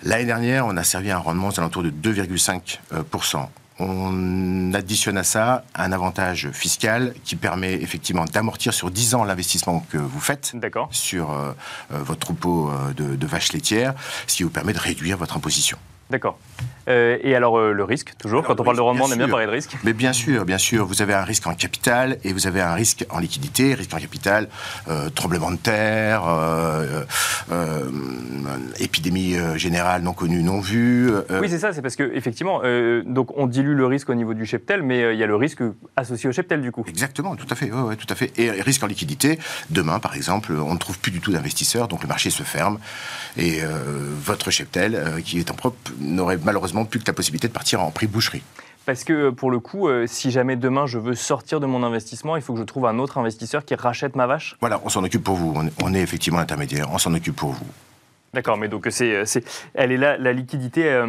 L'année 0.02 0.26
dernière, 0.26 0.66
on 0.66 0.76
a 0.76 0.84
servi 0.84 1.10
un 1.10 1.18
rendement 1.18 1.48
aux 1.48 1.58
alentours 1.58 1.82
de 1.82 1.90
2,5% 1.90 3.48
on 3.80 4.72
additionne 4.72 5.18
à 5.18 5.24
ça 5.24 5.64
un 5.74 5.90
avantage 5.90 6.50
fiscal 6.52 7.12
qui 7.24 7.34
permet 7.34 7.72
effectivement 7.74 8.24
d'amortir 8.24 8.72
sur 8.72 8.90
10 8.90 9.16
ans 9.16 9.24
l'investissement 9.24 9.84
que 9.90 9.98
vous 9.98 10.20
faites 10.20 10.52
sur 10.90 11.32
euh, 11.32 11.52
votre 11.90 12.20
troupeau 12.20 12.70
de, 12.96 13.16
de 13.16 13.26
vaches 13.26 13.52
laitières, 13.52 13.94
ce 14.28 14.36
qui 14.36 14.42
vous 14.44 14.50
permet 14.50 14.72
de 14.72 14.78
réduire 14.78 15.16
votre 15.16 15.36
imposition. 15.36 15.76
D'accord. 16.10 16.38
Euh, 16.88 17.18
et 17.22 17.34
alors 17.34 17.58
euh, 17.58 17.72
le 17.72 17.84
risque, 17.84 18.12
toujours, 18.18 18.40
alors, 18.40 18.48
quand 18.48 18.60
on 18.60 18.64
parle 18.64 18.76
de 18.76 18.82
rendement, 18.82 19.06
on 19.06 19.12
aime 19.12 19.18
bien 19.18 19.28
parler 19.28 19.46
de 19.46 19.50
risque. 19.50 19.76
Mais 19.84 19.92
bien 19.92 20.12
sûr, 20.12 20.44
bien 20.44 20.58
sûr, 20.58 20.84
vous 20.86 21.02
avez 21.02 21.14
un 21.14 21.24
risque 21.24 21.46
en 21.46 21.54
capital 21.54 22.18
et 22.24 22.32
vous 22.32 22.46
avez 22.46 22.60
un 22.60 22.74
risque 22.74 23.06
en 23.10 23.18
liquidité. 23.18 23.74
Risque 23.74 23.94
en 23.94 23.98
capital, 23.98 24.48
euh, 24.88 25.08
tremblement 25.10 25.50
de 25.50 25.56
terre, 25.56 26.22
épidémie 28.78 29.36
générale 29.56 30.02
non 30.02 30.12
connue, 30.12 30.42
non 30.42 30.60
vue. 30.60 31.10
oui, 31.40 31.48
c'est 31.48 31.58
ça, 31.58 31.72
c'est 31.72 31.82
parce 31.82 31.96
qu'effectivement, 31.96 32.62
donc 33.04 33.36
on 33.36 33.46
dilue 33.46 33.74
le 33.74 33.86
risque 33.86 34.10
au 34.10 34.14
niveau 34.14 34.34
du 34.34 34.46
cheptel, 34.46 34.82
mais 34.82 35.14
il 35.14 35.18
y 35.18 35.22
a 35.22 35.26
le 35.26 35.36
risque 35.36 35.62
associé 35.96 36.28
au 36.28 36.32
cheptel 36.32 36.60
du 36.60 36.72
coup. 36.72 36.84
Exactement, 36.86 37.36
tout 37.36 37.46
à 37.50 37.54
fait, 37.54 37.70
ouais, 37.70 37.80
ouais, 37.80 37.96
tout 37.96 38.06
à 38.10 38.14
fait. 38.14 38.32
Et 38.38 38.50
risque 38.50 38.82
en 38.82 38.86
liquidité, 38.86 39.38
demain 39.70 39.98
par 39.98 40.14
exemple, 40.14 40.52
on 40.52 40.74
ne 40.74 40.78
trouve 40.78 40.98
plus 40.98 41.12
du 41.12 41.20
tout 41.20 41.32
d'investisseurs, 41.32 41.88
donc 41.88 42.02
le 42.02 42.08
marché 42.08 42.30
se 42.30 42.42
ferme 42.42 42.78
et 43.36 43.60
votre 44.24 44.50
cheptel, 44.50 45.22
qui 45.24 45.38
est 45.38 45.50
en 45.50 45.54
propre, 45.54 45.78
n'aurait 46.00 46.38
malheureusement 46.42 46.84
plus 46.84 47.00
que 47.00 47.06
la 47.06 47.12
possibilité 47.12 47.48
de 47.48 47.52
partir 47.52 47.80
en 47.82 47.90
prix 47.90 48.06
boucherie. 48.06 48.42
Parce 48.86 49.04
que 49.04 49.30
pour 49.30 49.50
le 49.50 49.60
coup, 49.60 49.88
euh, 49.88 50.06
si 50.06 50.30
jamais 50.30 50.56
demain 50.56 50.86
je 50.86 50.98
veux 50.98 51.14
sortir 51.14 51.58
de 51.58 51.66
mon 51.66 51.82
investissement, 51.82 52.36
il 52.36 52.42
faut 52.42 52.52
que 52.52 52.58
je 52.58 52.64
trouve 52.64 52.86
un 52.86 52.98
autre 52.98 53.16
investisseur 53.16 53.64
qui 53.64 53.74
rachète 53.74 54.14
ma 54.14 54.26
vache? 54.26 54.56
Voilà, 54.60 54.80
on 54.84 54.90
s'en 54.90 55.02
occupe 55.04 55.24
pour 55.24 55.36
vous. 55.36 55.52
On 55.56 55.66
est, 55.66 55.72
on 55.82 55.94
est 55.94 56.00
effectivement 56.00 56.38
l'intermédiaire, 56.38 56.88
on 56.92 56.98
s'en 56.98 57.14
occupe 57.14 57.36
pour 57.36 57.52
vous. 57.52 57.66
D'accord, 58.34 58.56
mais 58.56 58.66
donc 58.66 58.88
c'est, 58.90 59.24
elle 59.74 59.92
est 59.92 59.96
là, 59.96 60.16
la 60.18 60.32
liquidité, 60.32 60.90
euh, 60.90 61.06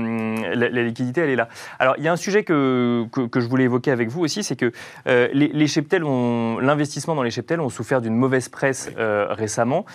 la, 0.53 0.69
la, 0.69 0.83
liquidité, 0.83 1.21
elle 1.21 1.31
est 1.31 1.35
là. 1.35 1.49
Alors 1.79 1.95
il 1.97 2.03
y 2.03 2.07
a 2.07 2.11
un 2.11 2.17
sujet 2.17 2.43
que, 2.43 3.07
que, 3.11 3.21
que 3.21 3.39
je 3.39 3.47
voulais 3.47 3.63
évoquer 3.63 3.89
avec 3.89 4.09
vous 4.09 4.21
aussi, 4.23 4.43
c'est 4.43 4.55
que 4.55 4.71
euh, 5.07 5.27
les, 5.33 5.47
les, 5.47 5.65
cheptels, 5.65 6.03
ont, 6.03 6.59
l'investissement 6.59 7.15
dans 7.15 7.23
les 7.23 7.31
cheptels 7.31 7.61
ont 7.61 7.69
souffert 7.69 7.99
d'une 7.99 8.15
mauvaise 8.15 8.47
presse 8.47 8.91
euh, 8.99 9.25
récemment, 9.31 9.85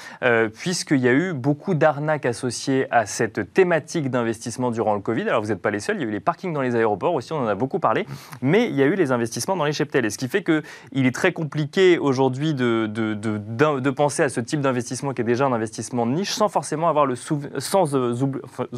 puisqu'il 0.55 0.99
y 0.99 1.09
a 1.09 1.12
eu 1.12 1.32
beaucoup 1.32 1.75
d'arnaques 1.75 2.27
associées 2.27 2.88
à 2.91 3.06
cette 3.06 3.55
thématique 3.55 4.10
d'investissement 4.10 4.72
durant 4.72 4.94
le 4.94 5.01
Covid. 5.01 5.29
Alors 5.29 5.41
vous 5.41 5.51
n'êtes 5.51 5.63
pas 5.63 5.70
les 5.70 5.79
seuls, 5.79 5.96
il 5.99 6.03
y 6.03 6.05
a 6.05 6.08
eu 6.08 6.10
les 6.10 6.19
parkings 6.19 6.53
dans 6.53 6.63
les 6.63 6.75
aéroports 6.75 7.15
aussi, 7.15 7.32
on 7.32 7.39
en 7.39 7.46
a 7.46 7.55
beaucoup 7.55 7.79
parlé, 7.79 8.06
mais 8.43 8.67
il 8.67 8.75
y 8.75 8.82
a 8.82 8.87
eu 8.87 8.96
les 8.96 9.13
investissements 9.13 9.56
dans 9.56 9.65
les 9.65 9.72
cheptels, 9.72 10.05
et 10.05 10.10
ce 10.10 10.19
qui 10.19 10.27
fait 10.27 10.43
que 10.43 10.63
il 10.91 11.06
est 11.06 11.15
très 11.15 11.32
compliqué 11.32 11.96
aujourd'hui 11.99 12.55
de, 12.55 12.89
de, 12.89 13.15
de, 13.15 13.39
de 13.79 13.91
penser 13.91 14.25
à 14.25 14.29
ce 14.29 14.41
type 14.41 14.60
d'investissement 14.60 15.15
qui 15.15 15.20
est 15.20 15.25
déjà 15.25 15.46
un 15.46 15.53
investissement 15.53 16.06
de 16.06 16.13
niche, 16.13 16.32
sans 16.32 16.49
forcément 16.49 16.89
avoir 16.89 17.06
le 17.06 17.15
sans 17.58 17.94
euh, 17.94 18.15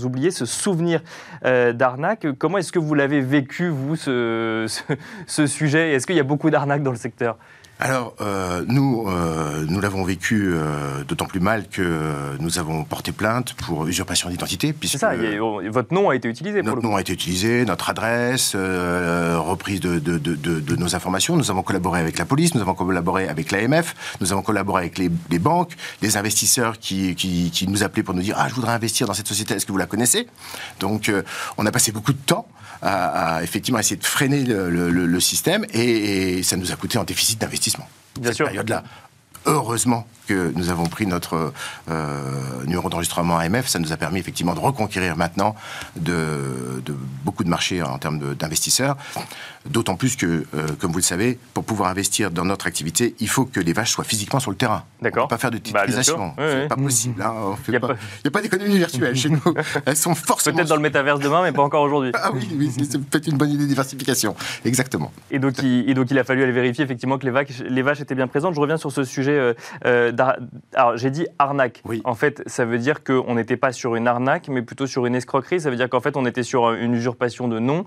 oublier 0.02 0.30
ce 0.30 0.44
souvenir 0.44 1.00
euh, 1.44 1.72
d'arnaque. 1.72 2.26
Comment 2.38 2.58
est-ce 2.58 2.72
que 2.72 2.78
vous 2.78 2.94
l'avez 2.94 3.20
vécu, 3.20 3.68
vous, 3.68 3.96
ce, 3.96 4.66
sujet? 5.26 5.92
Est-ce 5.92 6.06
qu'il 6.06 6.16
y 6.16 6.20
a 6.20 6.25
beaucoup 6.25 6.50
d'arnaques 6.50 6.82
dans 6.82 6.90
le 6.90 6.96
secteur? 6.96 7.37
Alors, 7.84 8.14
euh, 8.20 8.64
nous, 8.68 9.06
euh, 9.08 9.64
nous 9.68 9.80
l'avons 9.80 10.04
vécu 10.04 10.52
euh, 10.54 11.02
d'autant 11.02 11.24
plus 11.24 11.40
mal 11.40 11.66
que 11.66 12.36
nous 12.38 12.60
avons 12.60 12.84
porté 12.84 13.10
plainte 13.10 13.54
pour 13.54 13.88
usurpation 13.88 14.30
d'identité. 14.30 14.72
C'est 14.84 14.98
ça, 14.98 15.08
a, 15.08 15.16
votre 15.68 15.92
nom 15.92 16.08
a 16.08 16.14
été 16.14 16.28
utilisé. 16.28 16.62
Notre 16.62 16.80
nom 16.80 16.94
a 16.94 17.00
été 17.00 17.12
utilisé, 17.12 17.64
notre 17.64 17.90
adresse, 17.90 18.54
reprise 18.54 19.80
de, 19.80 19.98
de, 19.98 20.16
de, 20.16 20.36
de, 20.36 20.76
nos 20.76 20.94
informations. 20.94 21.36
Nous 21.36 21.50
avons 21.50 21.64
collaboré 21.64 21.98
avec 21.98 22.18
la 22.18 22.24
police, 22.24 22.54
nous 22.54 22.60
avons 22.60 22.74
collaboré 22.74 23.26
avec 23.26 23.50
l'AMF, 23.50 23.96
nous 24.20 24.32
avons 24.32 24.42
collaboré 24.42 24.82
avec 24.82 24.98
les, 24.98 25.10
les 25.30 25.40
banques, 25.40 25.72
les 26.02 26.16
investisseurs 26.16 26.78
qui, 26.78 27.16
qui, 27.16 27.50
qui, 27.50 27.66
nous 27.66 27.82
appelaient 27.82 28.04
pour 28.04 28.14
nous 28.14 28.22
dire 28.22 28.36
«Ah, 28.38 28.46
je 28.48 28.54
voudrais 28.54 28.74
investir 28.74 29.08
dans 29.08 29.14
cette 29.14 29.26
société, 29.26 29.54
est-ce 29.54 29.66
que 29.66 29.72
vous 29.72 29.78
la 29.78 29.86
connaissez?» 29.86 30.28
Donc, 30.78 31.10
on 31.58 31.66
a 31.66 31.72
passé 31.72 31.90
beaucoup 31.90 32.12
de 32.12 32.24
temps 32.24 32.46
à, 32.82 33.36
à, 33.36 33.42
effectivement 33.42 33.78
essayer 33.78 33.96
de 33.96 34.04
freiner 34.04 34.44
le, 34.44 34.68
le, 34.70 34.90
le 34.90 35.20
système 35.20 35.64
et, 35.72 36.38
et 36.38 36.42
ça 36.42 36.56
nous 36.56 36.72
a 36.72 36.76
coûté 36.76 36.98
un 36.98 37.04
déficit 37.04 37.40
d'investissement. 37.40 37.88
Bien 38.20 38.30
cette 38.30 38.36
sûr. 38.36 38.46
période-là. 38.46 38.82
Heureusement 39.46 40.06
que 40.26 40.52
nous 40.55 40.71
avons 40.71 40.87
pris 40.87 41.07
notre 41.07 41.52
euh, 41.91 42.64
numéro 42.64 42.88
d'enregistrement 42.88 43.38
AMF, 43.38 43.67
ça 43.67 43.79
nous 43.79 43.93
a 43.93 43.97
permis 43.97 44.21
effectivement 44.21 44.55
de 44.55 44.61
reconquérir 44.61 45.17
maintenant 45.17 45.55
de, 45.97 46.83
de 46.85 46.95
beaucoup 47.25 47.45
de 47.45 47.49
marchés 47.49 47.83
en 47.83 47.99
termes 47.99 48.35
d'investisseurs. 48.35 48.97
D'autant 49.64 49.95
plus 49.95 50.17
que, 50.17 50.26
euh, 50.26 50.67
comme 50.81 50.91
vous 50.91 50.99
le 50.99 51.05
savez, 51.05 51.38
pour 51.55 51.62
pouvoir 51.62 51.88
investir 51.88 52.33
dans 52.33 52.45
notre 52.45 52.67
activité, 52.67 53.14
il 53.21 53.29
faut 53.29 53.45
que 53.45 53.61
les 53.61 53.73
vaches 53.73 53.93
soient 53.93 54.02
physiquement 54.02 54.41
sur 54.41 54.50
le 54.50 54.57
terrain. 54.57 54.85
D'accord. 55.00 55.29
Pas 55.29 55.38
faire 55.38 55.52
de 55.52 55.59
titrisation. 55.59 56.35
Bah, 56.37 56.49
c'est 56.49 56.62
oui, 56.62 56.69
pas 56.69 56.75
oui. 56.76 56.85
possible. 56.85 57.23
Hein. 57.23 57.57
Il 57.69 57.71
n'y 57.71 57.76
a, 57.76 57.81
pas, 57.81 57.95
pas 58.33 58.43
d'économie 58.43 58.76
virtuelle 58.79 59.14
chez 59.14 59.29
nous. 59.29 59.41
Elles 59.87 59.97
sont 59.97 60.17
forcément. 60.17 60.57
Peut-être 60.57 60.69
dans 60.69 60.76
le 60.76 60.83
métaverse 60.83 61.21
demain, 61.21 61.43
mais 61.43 61.52
pas 61.52 61.62
encore 61.62 61.83
aujourd'hui. 61.83 62.11
Ah 62.14 62.31
oui, 62.35 62.49
oui 62.59 62.73
c'est 62.91 63.00
peut-être 63.00 63.29
une 63.29 63.37
bonne 63.37 63.50
idée 63.50 63.62
de 63.62 63.69
diversification. 63.69 64.35
Exactement. 64.64 65.12
Et 65.31 65.38
donc, 65.38 65.55
il, 65.62 65.88
et 65.88 65.95
donc, 65.95 66.11
il 66.11 66.19
a 66.19 66.25
fallu 66.25 66.43
aller 66.43 66.52
vérifier 66.52 66.85
effectivement 66.85 67.19
que 67.19 67.25
les 67.25 67.31
vaches, 67.31 67.61
les 67.61 67.83
vaches 67.83 68.00
étaient 68.00 68.17
bien 68.17 68.26
présentes. 68.26 68.55
Je 68.55 68.61
reviens 68.61 68.79
sur 68.79 68.91
ce 68.91 69.05
sujet 69.05 69.55
euh, 69.87 70.12
alors 70.75 70.97
j'ai 70.97 71.11
dit 71.11 71.26
arnaque. 71.38 71.83
Oui. 71.85 72.00
En 72.04 72.14
fait, 72.14 72.42
ça 72.47 72.64
veut 72.64 72.78
dire 72.78 73.04
qu'on 73.04 73.35
n'était 73.35 73.57
pas 73.57 73.73
sur 73.73 73.97
une 73.97 74.09
arnaque, 74.09 74.49
mais 74.49 74.62
plutôt 74.62 74.87
sur 74.87 75.07
une 75.07 75.14
escroquerie. 75.14 75.61
Ça 75.61 75.71
veut 75.71 75.76
dire 75.76 75.88
qu'en 75.88 76.00
fait, 76.00 76.16
on 76.16 76.26
était 76.26 76.42
sur 76.42 76.73
une 76.73 76.95
usurpation 76.95 77.49
de 77.49 77.59
nom, 77.59 77.85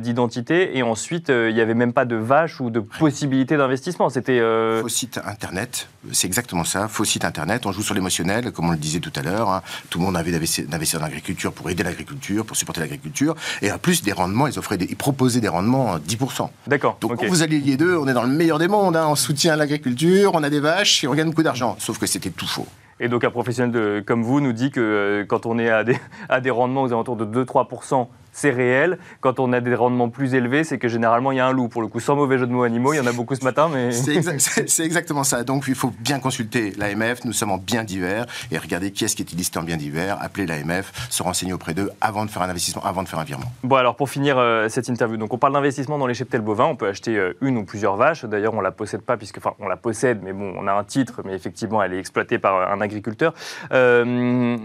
d'identité, 0.00 0.76
et 0.76 0.82
ensuite, 0.82 1.28
il 1.28 1.54
n'y 1.54 1.60
avait 1.60 1.74
même 1.74 1.92
pas 1.92 2.04
de 2.04 2.16
vache 2.16 2.60
ou 2.60 2.70
de 2.70 2.80
possibilité 2.80 3.56
d'investissement. 3.56 4.08
C'était. 4.08 4.40
Faux 4.80 4.88
site 4.88 5.20
internet, 5.24 5.88
c'est 6.12 6.26
exactement 6.26 6.64
ça. 6.64 6.88
Faux 6.88 7.04
site 7.04 7.24
internet. 7.24 7.66
On 7.66 7.72
joue 7.72 7.82
sur 7.82 7.94
l'émotionnel, 7.94 8.52
comme 8.52 8.68
on 8.68 8.72
le 8.72 8.78
disait 8.78 9.00
tout 9.00 9.12
à 9.16 9.22
l'heure. 9.22 9.50
Hein. 9.50 9.62
Tout 9.90 9.98
le 9.98 10.04
monde 10.04 10.16
avait 10.16 10.32
d'investir 10.32 11.00
dans 11.00 11.06
l'agriculture 11.06 11.52
pour 11.52 11.70
aider 11.70 11.82
l'agriculture, 11.82 12.44
pour 12.44 12.56
supporter 12.56 12.80
l'agriculture. 12.80 13.34
Et 13.60 13.70
en 13.70 13.78
plus 13.78 14.02
des 14.02 14.12
rendements, 14.12 14.46
ils, 14.46 14.58
offraient 14.58 14.78
ils 14.80 14.96
proposaient 14.96 15.40
des 15.40 15.48
rendements 15.48 15.98
10%. 15.98 16.48
D'accord. 16.66 16.98
Donc 17.00 17.16
quand 17.16 17.26
vous 17.26 17.42
alliez 17.42 17.60
les 17.60 17.76
deux, 17.76 17.96
on 17.96 18.06
est 18.08 18.14
dans 18.14 18.22
le 18.22 18.28
meilleur 18.28 18.58
des 18.58 18.68
mondes. 18.68 18.96
Hein. 18.96 19.06
On 19.08 19.14
soutient 19.14 19.56
l'agriculture, 19.56 20.32
on 20.34 20.42
a 20.42 20.50
des 20.50 20.60
vaches 20.60 21.04
et 21.04 21.08
on 21.08 21.14
gagne 21.14 21.28
beaucoup 21.28 21.42
d'argent. 21.42 21.61
Sauf 21.78 21.98
que 21.98 22.06
c'était 22.06 22.30
tout 22.30 22.46
faux. 22.46 22.66
Et 23.00 23.08
donc 23.08 23.24
un 23.24 23.30
professionnel 23.30 24.04
comme 24.04 24.22
vous 24.22 24.40
nous 24.40 24.52
dit 24.52 24.70
que 24.70 24.80
euh, 24.80 25.24
quand 25.26 25.46
on 25.46 25.58
est 25.58 25.70
à 25.70 25.84
des, 25.84 25.98
à 26.28 26.40
des 26.40 26.50
rendements 26.50 26.82
aux 26.82 26.92
alentours 26.92 27.16
de 27.16 27.44
2-3%, 27.44 28.06
c'est 28.32 28.50
réel. 28.50 28.98
Quand 29.20 29.38
on 29.38 29.52
a 29.52 29.60
des 29.60 29.74
rendements 29.74 30.08
plus 30.08 30.34
élevés, 30.34 30.64
c'est 30.64 30.78
que 30.78 30.88
généralement 30.88 31.32
il 31.32 31.36
y 31.36 31.40
a 31.40 31.46
un 31.46 31.52
loup. 31.52 31.68
Pour 31.68 31.82
le 31.82 31.88
coup, 31.88 32.00
sans 32.00 32.16
mauvais 32.16 32.38
jeu 32.38 32.46
de 32.46 32.52
mots 32.52 32.62
animaux, 32.62 32.94
il 32.94 32.96
y 32.96 33.00
en 33.00 33.06
a 33.06 33.12
beaucoup 33.12 33.34
ce 33.34 33.44
matin, 33.44 33.68
mais. 33.72 33.92
C'est 33.92 34.84
exactement 34.84 35.24
ça. 35.24 35.44
Donc 35.44 35.64
il 35.68 35.74
faut 35.74 35.92
bien 36.00 36.18
consulter 36.18 36.72
l'AMF. 36.76 37.24
Nous 37.24 37.32
sommes 37.32 37.50
en 37.50 37.58
bien 37.58 37.84
divers 37.84 38.26
et 38.50 38.58
regarder 38.58 38.90
qui 38.90 39.04
est-ce 39.04 39.14
qui 39.14 39.22
est 39.22 39.32
listé 39.32 39.58
en 39.58 39.62
bien 39.62 39.76
divers. 39.76 40.18
Appeler 40.20 40.46
l'AMF, 40.46 40.92
se 41.10 41.22
renseigner 41.22 41.52
auprès 41.52 41.74
d'eux 41.74 41.90
avant 42.00 42.24
de 42.24 42.30
faire 42.30 42.42
un 42.42 42.48
investissement, 42.48 42.82
avant 42.84 43.02
de 43.02 43.08
faire 43.08 43.18
un 43.18 43.24
virement. 43.24 43.52
Bon, 43.62 43.76
alors 43.76 43.96
pour 43.96 44.08
finir 44.08 44.38
euh, 44.38 44.68
cette 44.68 44.88
interview, 44.88 45.16
donc 45.16 45.32
on 45.32 45.38
parle 45.38 45.52
d'investissement 45.52 45.98
dans 45.98 46.06
les 46.06 46.14
cheptels 46.14 46.40
bovins. 46.40 46.66
On 46.66 46.76
peut 46.76 46.88
acheter 46.88 47.16
euh, 47.16 47.36
une 47.40 47.58
ou 47.58 47.64
plusieurs 47.64 47.96
vaches. 47.96 48.24
D'ailleurs, 48.24 48.54
on 48.54 48.60
la 48.60 48.72
possède 48.72 49.02
pas 49.02 49.16
puisque, 49.16 49.38
enfin, 49.38 49.54
on 49.60 49.68
la 49.68 49.76
possède, 49.76 50.20
mais 50.22 50.32
bon, 50.32 50.54
on 50.56 50.66
a 50.66 50.72
un 50.72 50.84
titre, 50.84 51.20
mais 51.24 51.34
effectivement, 51.34 51.82
elle 51.82 51.92
est 51.92 51.98
exploitée 51.98 52.38
par 52.38 52.72
un 52.72 52.80
agriculteur. 52.80 53.34
Euh, 53.72 54.56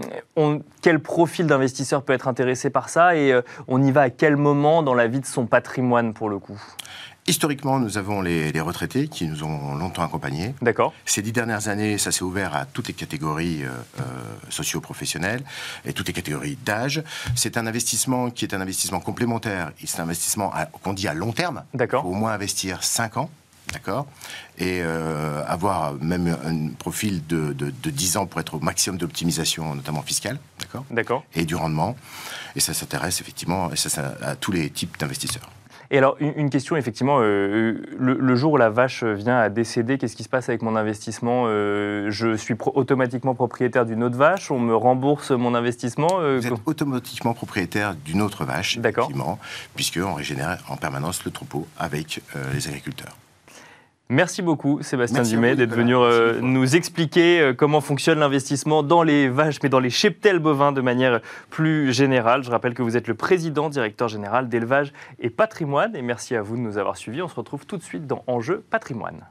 quel 0.80 1.00
profil 1.00 1.46
d'investisseur 1.46 2.02
peut 2.02 2.12
être 2.12 2.28
intéressé 2.28 2.70
par 2.70 2.88
ça? 2.88 3.16
Et 3.16 3.38
on 3.66 3.82
y 3.82 3.90
va 3.90 4.02
à 4.02 4.10
quel 4.10 4.36
moment 4.36 4.82
dans 4.82 4.94
la 4.94 5.08
vie 5.08 5.20
de 5.20 5.26
son 5.26 5.46
patrimoine 5.46 6.14
pour 6.14 6.28
le 6.28 6.38
coup? 6.38 6.60
Historiquement, 7.28 7.78
nous 7.78 7.98
avons 7.98 8.22
les, 8.22 8.58
retraités 8.58 9.06
qui 9.06 9.26
nous 9.26 9.44
ont 9.44 9.74
longtemps 9.74 10.02
accompagnés. 10.02 10.54
D'accord. 10.62 10.94
Ces 11.04 11.20
dix 11.20 11.32
dernières 11.32 11.68
années, 11.68 11.98
ça 11.98 12.10
s'est 12.10 12.22
ouvert 12.22 12.56
à 12.56 12.64
toutes 12.64 12.88
les 12.88 12.94
catégories 12.94 13.64
euh, 13.64 13.68
euh, 14.00 14.02
socio-professionnelles 14.48 15.42
et 15.84 15.92
toutes 15.92 16.06
les 16.06 16.14
catégories 16.14 16.56
d'âge. 16.64 17.02
C'est 17.34 17.58
un 17.58 17.66
investissement 17.66 18.30
qui 18.30 18.46
est 18.46 18.54
un 18.54 18.62
investissement 18.62 19.00
complémentaire. 19.00 19.72
C'est 19.84 20.00
un 20.00 20.04
investissement 20.04 20.54
qu'on 20.82 20.94
dit 20.94 21.06
à 21.06 21.12
long 21.12 21.32
terme. 21.32 21.64
D'accord. 21.74 22.06
Au 22.06 22.14
moins 22.14 22.32
investir 22.32 22.82
5 22.82 23.18
ans. 23.18 23.30
D'accord 23.72 24.06
Et 24.58 24.80
euh, 24.82 25.42
avoir 25.46 25.94
même 25.94 26.36
un 26.44 26.68
profil 26.78 27.26
de, 27.26 27.52
de, 27.52 27.90
10 27.90 28.16
ans 28.16 28.26
pour 28.26 28.40
être 28.40 28.54
au 28.54 28.60
maximum 28.60 28.98
d'optimisation, 28.98 29.74
notamment 29.74 30.02
fiscale. 30.02 30.38
D'accord 30.60 30.84
D'accord. 30.90 31.24
Et 31.34 31.44
du 31.44 31.54
rendement. 31.54 31.96
Et 32.56 32.60
ça 32.60 32.74
s'intéresse 32.74 33.20
effectivement 33.20 33.70
à 34.22 34.36
tous 34.36 34.52
les 34.52 34.70
types 34.70 34.98
d'investisseurs. 34.98 35.50
Et 35.90 35.96
alors, 35.96 36.16
une, 36.20 36.50
question, 36.50 36.76
effectivement, 36.76 37.18
euh, 37.22 37.80
le, 37.98 38.36
jour 38.36 38.52
où 38.52 38.56
la 38.58 38.68
vache 38.68 39.04
vient 39.04 39.38
à 39.38 39.48
décéder, 39.48 39.96
qu'est-ce 39.96 40.16
qui 40.16 40.22
se 40.22 40.28
passe 40.28 40.50
avec 40.50 40.60
mon 40.60 40.76
investissement 40.76 41.44
euh, 41.46 42.10
Je 42.10 42.36
suis 42.36 42.54
automatiquement 42.74 43.34
propriétaire 43.34 43.86
d'une 43.86 44.04
autre 44.04 44.18
vache 44.18 44.50
On 44.50 44.58
me 44.58 44.76
rembourse 44.76 45.30
mon 45.30 45.54
investissement 45.54 46.20
Vous 46.20 46.46
êtes 46.46 46.52
automatiquement 46.66 47.32
propriétaire 47.32 47.94
d'une 47.94 48.20
autre 48.20 48.44
vache, 48.44 48.76
effectivement, 48.76 49.38
puisqu'on 49.76 50.12
régénère 50.12 50.58
en 50.68 50.76
permanence 50.76 51.24
le 51.24 51.30
troupeau 51.30 51.66
avec 51.78 52.20
les 52.52 52.68
agriculteurs. 52.68 53.16
Merci 54.10 54.40
beaucoup 54.40 54.80
Sébastien 54.82 55.22
Dumais 55.22 55.54
d'être 55.54 55.74
venu 55.74 55.94
euh, 55.94 56.40
nous 56.40 56.76
expliquer 56.76 57.40
euh, 57.40 57.52
comment 57.52 57.82
fonctionne 57.82 58.20
l'investissement 58.20 58.82
dans 58.82 59.02
les 59.02 59.28
vaches, 59.28 59.58
mais 59.62 59.68
dans 59.68 59.80
les 59.80 59.90
cheptels 59.90 60.38
bovins 60.38 60.72
de 60.72 60.80
manière 60.80 61.20
plus 61.50 61.92
générale. 61.92 62.42
Je 62.42 62.50
rappelle 62.50 62.72
que 62.72 62.82
vous 62.82 62.96
êtes 62.96 63.06
le 63.06 63.14
président, 63.14 63.68
directeur 63.68 64.08
général 64.08 64.48
d'élevage 64.48 64.94
et 65.18 65.28
patrimoine. 65.28 65.94
Et 65.94 66.00
merci 66.00 66.34
à 66.34 66.40
vous 66.40 66.56
de 66.56 66.62
nous 66.62 66.78
avoir 66.78 66.96
suivis. 66.96 67.20
On 67.20 67.28
se 67.28 67.34
retrouve 67.34 67.66
tout 67.66 67.76
de 67.76 67.82
suite 67.82 68.06
dans 68.06 68.24
Enjeu 68.26 68.64
patrimoine. 68.70 69.26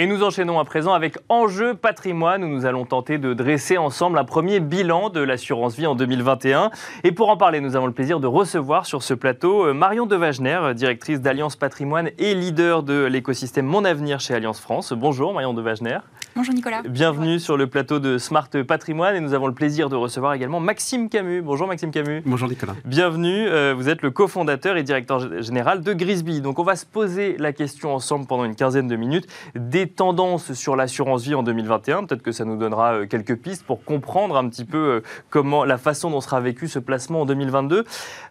Et 0.00 0.06
nous 0.06 0.22
enchaînons 0.22 0.58
à 0.58 0.64
présent 0.64 0.94
avec 0.94 1.18
Enjeu 1.28 1.74
patrimoine 1.74 2.42
où 2.42 2.48
nous 2.48 2.64
allons 2.64 2.86
tenter 2.86 3.18
de 3.18 3.34
dresser 3.34 3.76
ensemble 3.76 4.16
un 4.16 4.24
premier 4.24 4.58
bilan 4.58 5.10
de 5.10 5.20
l'assurance 5.20 5.76
vie 5.76 5.86
en 5.86 5.94
2021. 5.94 6.70
Et 7.04 7.12
pour 7.12 7.28
en 7.28 7.36
parler, 7.36 7.60
nous 7.60 7.76
avons 7.76 7.84
le 7.84 7.92
plaisir 7.92 8.18
de 8.18 8.26
recevoir 8.26 8.86
sur 8.86 9.02
ce 9.02 9.12
plateau 9.12 9.66
euh, 9.66 9.74
Marion 9.74 10.06
Devagener, 10.06 10.72
directrice 10.74 11.20
d'Alliance 11.20 11.54
Patrimoine 11.54 12.08
et 12.16 12.34
leader 12.34 12.82
de 12.82 13.04
l'écosystème 13.04 13.66
Mon 13.66 13.84
Avenir 13.84 14.20
chez 14.20 14.32
Alliance 14.32 14.58
France. 14.58 14.94
Bonjour 14.94 15.34
Marion 15.34 15.52
Devagener. 15.52 15.98
Bonjour 16.34 16.54
Nicolas. 16.54 16.80
Bienvenue 16.88 17.38
sur 17.38 17.58
le 17.58 17.66
plateau 17.66 17.98
de 17.98 18.16
Smart 18.16 18.48
Patrimoine 18.66 19.16
et 19.16 19.20
nous 19.20 19.34
avons 19.34 19.48
le 19.48 19.52
plaisir 19.52 19.90
de 19.90 19.96
recevoir 19.96 20.32
également 20.32 20.60
Maxime 20.60 21.10
Camus. 21.10 21.42
Bonjour 21.42 21.66
Maxime 21.66 21.90
Camus. 21.90 22.22
Bonjour 22.24 22.48
Nicolas. 22.48 22.74
Bienvenue, 22.86 23.48
euh, 23.48 23.74
vous 23.76 23.90
êtes 23.90 24.00
le 24.00 24.10
cofondateur 24.10 24.78
et 24.78 24.82
directeur 24.82 25.42
général 25.42 25.82
de 25.82 25.92
Grisby. 25.92 26.40
Donc 26.40 26.58
on 26.58 26.62
va 26.62 26.76
se 26.76 26.86
poser 26.86 27.36
la 27.36 27.52
question 27.52 27.94
ensemble 27.94 28.26
pendant 28.26 28.46
une 28.46 28.54
quinzaine 28.54 28.88
de 28.88 28.96
minutes 28.96 29.26
des 29.54 29.89
tendances 29.90 30.52
sur 30.52 30.76
l'assurance 30.76 31.24
vie 31.24 31.34
en 31.34 31.42
2021. 31.42 32.04
Peut-être 32.04 32.22
que 32.22 32.32
ça 32.32 32.44
nous 32.44 32.56
donnera 32.56 32.94
euh, 32.94 33.06
quelques 33.06 33.36
pistes 33.36 33.64
pour 33.64 33.84
comprendre 33.84 34.36
un 34.36 34.48
petit 34.48 34.64
peu 34.64 34.78
euh, 34.78 35.00
comment 35.30 35.64
la 35.64 35.78
façon 35.78 36.10
dont 36.10 36.20
sera 36.20 36.40
vécu 36.40 36.68
ce 36.68 36.78
placement 36.78 37.22
en 37.22 37.26
2022. 37.26 37.84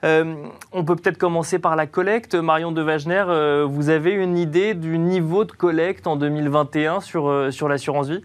Euh, 0.03 0.35
on 0.71 0.83
peut 0.83 0.95
peut-être 0.95 1.17
commencer 1.17 1.59
par 1.59 1.75
la 1.75 1.87
collecte. 1.87 2.35
Marion 2.35 2.71
de 2.71 2.81
Wagner, 2.81 3.23
vous 3.67 3.89
avez 3.89 4.11
une 4.11 4.37
idée 4.37 4.73
du 4.73 4.97
niveau 4.97 5.45
de 5.45 5.51
collecte 5.51 6.07
en 6.07 6.15
2021 6.15 7.01
sur, 7.01 7.47
sur 7.51 7.67
l'assurance 7.67 8.09
vie? 8.09 8.23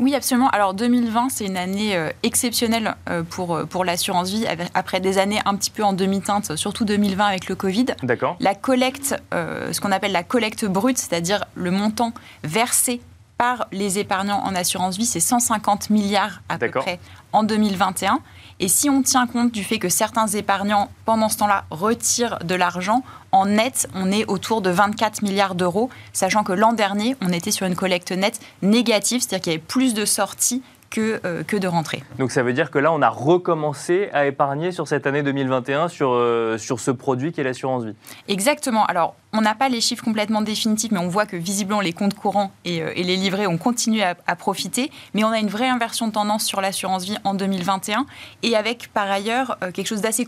Oui, 0.00 0.14
absolument. 0.14 0.48
Alors 0.50 0.74
2020, 0.74 1.28
c'est 1.30 1.44
une 1.46 1.56
année 1.56 1.96
exceptionnelle 2.22 2.94
pour, 3.30 3.60
pour 3.68 3.84
l'assurance 3.84 4.30
vie, 4.30 4.46
après 4.74 5.00
des 5.00 5.18
années 5.18 5.40
un 5.44 5.54
petit 5.54 5.70
peu 5.70 5.84
en 5.84 5.92
demi-teinte, 5.92 6.56
surtout 6.56 6.84
2020 6.84 7.24
avec 7.24 7.48
le 7.48 7.54
Covid. 7.54 7.86
D'accord. 8.02 8.36
La 8.40 8.54
collecte, 8.54 9.14
ce 9.32 9.80
qu'on 9.80 9.92
appelle 9.92 10.12
la 10.12 10.22
collecte 10.22 10.64
brute, 10.64 10.98
c'est-à-dire 10.98 11.44
le 11.54 11.70
montant 11.70 12.12
versé 12.42 13.00
par 13.40 13.68
les 13.72 13.98
épargnants 13.98 14.42
en 14.44 14.54
assurance 14.54 14.98
vie, 14.98 15.06
c'est 15.06 15.18
150 15.18 15.88
milliards 15.88 16.42
à 16.50 16.58
peu 16.58 16.68
près 16.68 17.00
en 17.32 17.42
2021. 17.42 18.20
Et 18.58 18.68
si 18.68 18.90
on 18.90 19.00
tient 19.00 19.26
compte 19.26 19.50
du 19.50 19.64
fait 19.64 19.78
que 19.78 19.88
certains 19.88 20.26
épargnants, 20.26 20.90
pendant 21.06 21.30
ce 21.30 21.38
temps-là, 21.38 21.64
retirent 21.70 22.38
de 22.40 22.54
l'argent, 22.54 23.02
en 23.32 23.46
net, 23.46 23.88
on 23.94 24.12
est 24.12 24.26
autour 24.26 24.60
de 24.60 24.68
24 24.68 25.22
milliards 25.22 25.54
d'euros, 25.54 25.88
sachant 26.12 26.44
que 26.44 26.52
l'an 26.52 26.74
dernier, 26.74 27.16
on 27.22 27.32
était 27.32 27.50
sur 27.50 27.66
une 27.66 27.76
collecte 27.76 28.12
nette 28.12 28.40
négative, 28.60 29.22
c'est-à-dire 29.22 29.42
qu'il 29.42 29.52
y 29.54 29.56
avait 29.56 29.64
plus 29.66 29.94
de 29.94 30.04
sorties 30.04 30.62
que, 30.90 31.20
euh, 31.24 31.42
que 31.42 31.56
de 31.56 31.68
rentrées. 31.68 32.02
Donc 32.18 32.32
ça 32.32 32.42
veut 32.42 32.52
dire 32.52 32.70
que 32.70 32.78
là, 32.78 32.92
on 32.92 33.00
a 33.00 33.08
recommencé 33.08 34.10
à 34.12 34.26
épargner 34.26 34.72
sur 34.72 34.86
cette 34.86 35.06
année 35.06 35.22
2021 35.22 35.88
sur, 35.88 36.10
euh, 36.12 36.58
sur 36.58 36.80
ce 36.80 36.90
produit 36.90 37.32
qui 37.32 37.40
est 37.40 37.44
l'assurance 37.44 37.84
vie. 37.84 37.94
Exactement. 38.28 38.84
Alors, 38.84 39.14
on 39.32 39.40
n'a 39.40 39.54
pas 39.54 39.68
les 39.68 39.80
chiffres 39.80 40.04
complètement 40.04 40.42
définitifs, 40.42 40.90
mais 40.90 40.98
on 40.98 41.08
voit 41.08 41.26
que 41.26 41.36
visiblement 41.36 41.80
les 41.80 41.92
comptes 41.92 42.14
courants 42.14 42.50
et, 42.64 42.82
euh, 42.82 42.92
les 42.96 43.16
livrets 43.16 43.46
ont 43.46 43.58
continué 43.58 44.02
à, 44.02 44.14
profiter. 44.36 44.90
Mais 45.14 45.24
on 45.24 45.28
a 45.28 45.38
une 45.38 45.48
vraie 45.48 45.68
inversion 45.68 46.06
de 46.08 46.12
tendance 46.12 46.44
sur 46.44 46.60
l'assurance 46.60 47.04
vie 47.04 47.16
en 47.24 47.34
2021 47.34 48.06
et 48.42 48.56
avec 48.56 48.88
par 48.92 49.10
ailleurs 49.10 49.58
euh, 49.62 49.70
quelque 49.70 49.86
chose 49.86 50.00
d'assez 50.00 50.26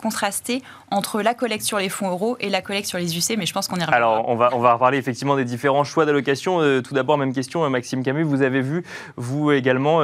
contrasté 0.00 0.62
entre 0.90 1.20
la 1.22 1.34
collecte 1.34 1.64
sur 1.64 1.78
les 1.78 1.88
fonds 1.88 2.10
euros 2.10 2.36
et 2.40 2.48
la 2.48 2.62
collecte 2.62 2.88
sur 2.88 2.98
les 2.98 3.16
UC. 3.16 3.36
Mais 3.36 3.46
je 3.46 3.52
pense 3.52 3.68
qu'on 3.68 3.76
y 3.76 3.84
reviendra. 3.84 3.96
Alors 3.96 4.28
on 4.28 4.36
va, 4.36 4.50
on 4.52 4.60
va 4.60 4.74
reparler 4.74 4.98
effectivement 4.98 5.36
des 5.36 5.44
différents 5.44 5.84
choix 5.84 6.06
d'allocation. 6.06 6.60
Euh, 6.60 6.80
tout 6.80 6.94
d'abord, 6.94 7.18
même 7.18 7.32
question, 7.32 7.68
Maxime 7.68 8.02
Camus, 8.02 8.22
vous 8.22 8.42
avez 8.42 8.60
vu, 8.60 8.84
vous 9.16 9.50
également, 9.50 10.00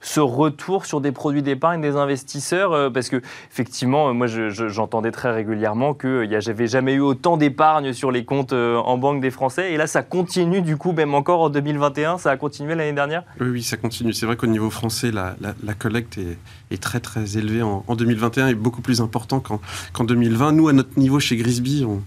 ce 0.00 0.20
retour 0.20 0.86
sur 0.86 1.00
des 1.00 1.12
produits 1.12 1.42
d'épargne 1.42 1.80
des 1.80 1.96
investisseurs 1.96 2.92
Parce 2.92 3.08
que 3.08 3.22
effectivement, 3.50 4.12
moi 4.12 4.26
j'entendais 4.26 5.12
très 5.12 5.30
régulièrement 5.30 5.94
que 5.94 6.26
j'avais 6.40 6.66
jamais 6.66 6.94
eu 6.94 7.00
autant 7.00 7.36
d'épargne 7.36 7.77
sur 7.92 8.10
les 8.10 8.24
comptes 8.24 8.52
euh, 8.52 8.76
en 8.76 8.98
banque 8.98 9.20
des 9.20 9.30
Français. 9.30 9.72
Et 9.72 9.76
là, 9.76 9.86
ça 9.86 10.02
continue 10.02 10.60
du 10.62 10.76
coup, 10.76 10.92
même 10.92 11.14
encore 11.14 11.40
en 11.40 11.50
2021. 11.50 12.18
Ça 12.18 12.30
a 12.30 12.36
continué 12.36 12.74
l'année 12.74 12.92
dernière? 12.92 13.22
Oui, 13.40 13.48
oui, 13.48 13.62
ça 13.62 13.76
continue. 13.76 14.12
C'est 14.12 14.26
vrai 14.26 14.36
qu'au 14.36 14.46
niveau 14.46 14.70
français, 14.70 15.10
la, 15.10 15.34
collecte 15.74 16.18
est, 16.18 16.80
très 16.80 17.00
très 17.00 17.38
élevée 17.38 17.62
en, 17.62 17.82
2021 17.94 18.48
et 18.48 18.54
beaucoup 18.54 18.82
plus 18.82 19.00
important 19.00 19.40
qu'en 19.40 20.04
2020. 20.04 20.52
Nous, 20.52 20.68
à 20.68 20.72
notre 20.72 20.98
niveau 20.98 21.20
chez 21.20 21.36
Grisby, 21.36 21.84
on 21.86 22.02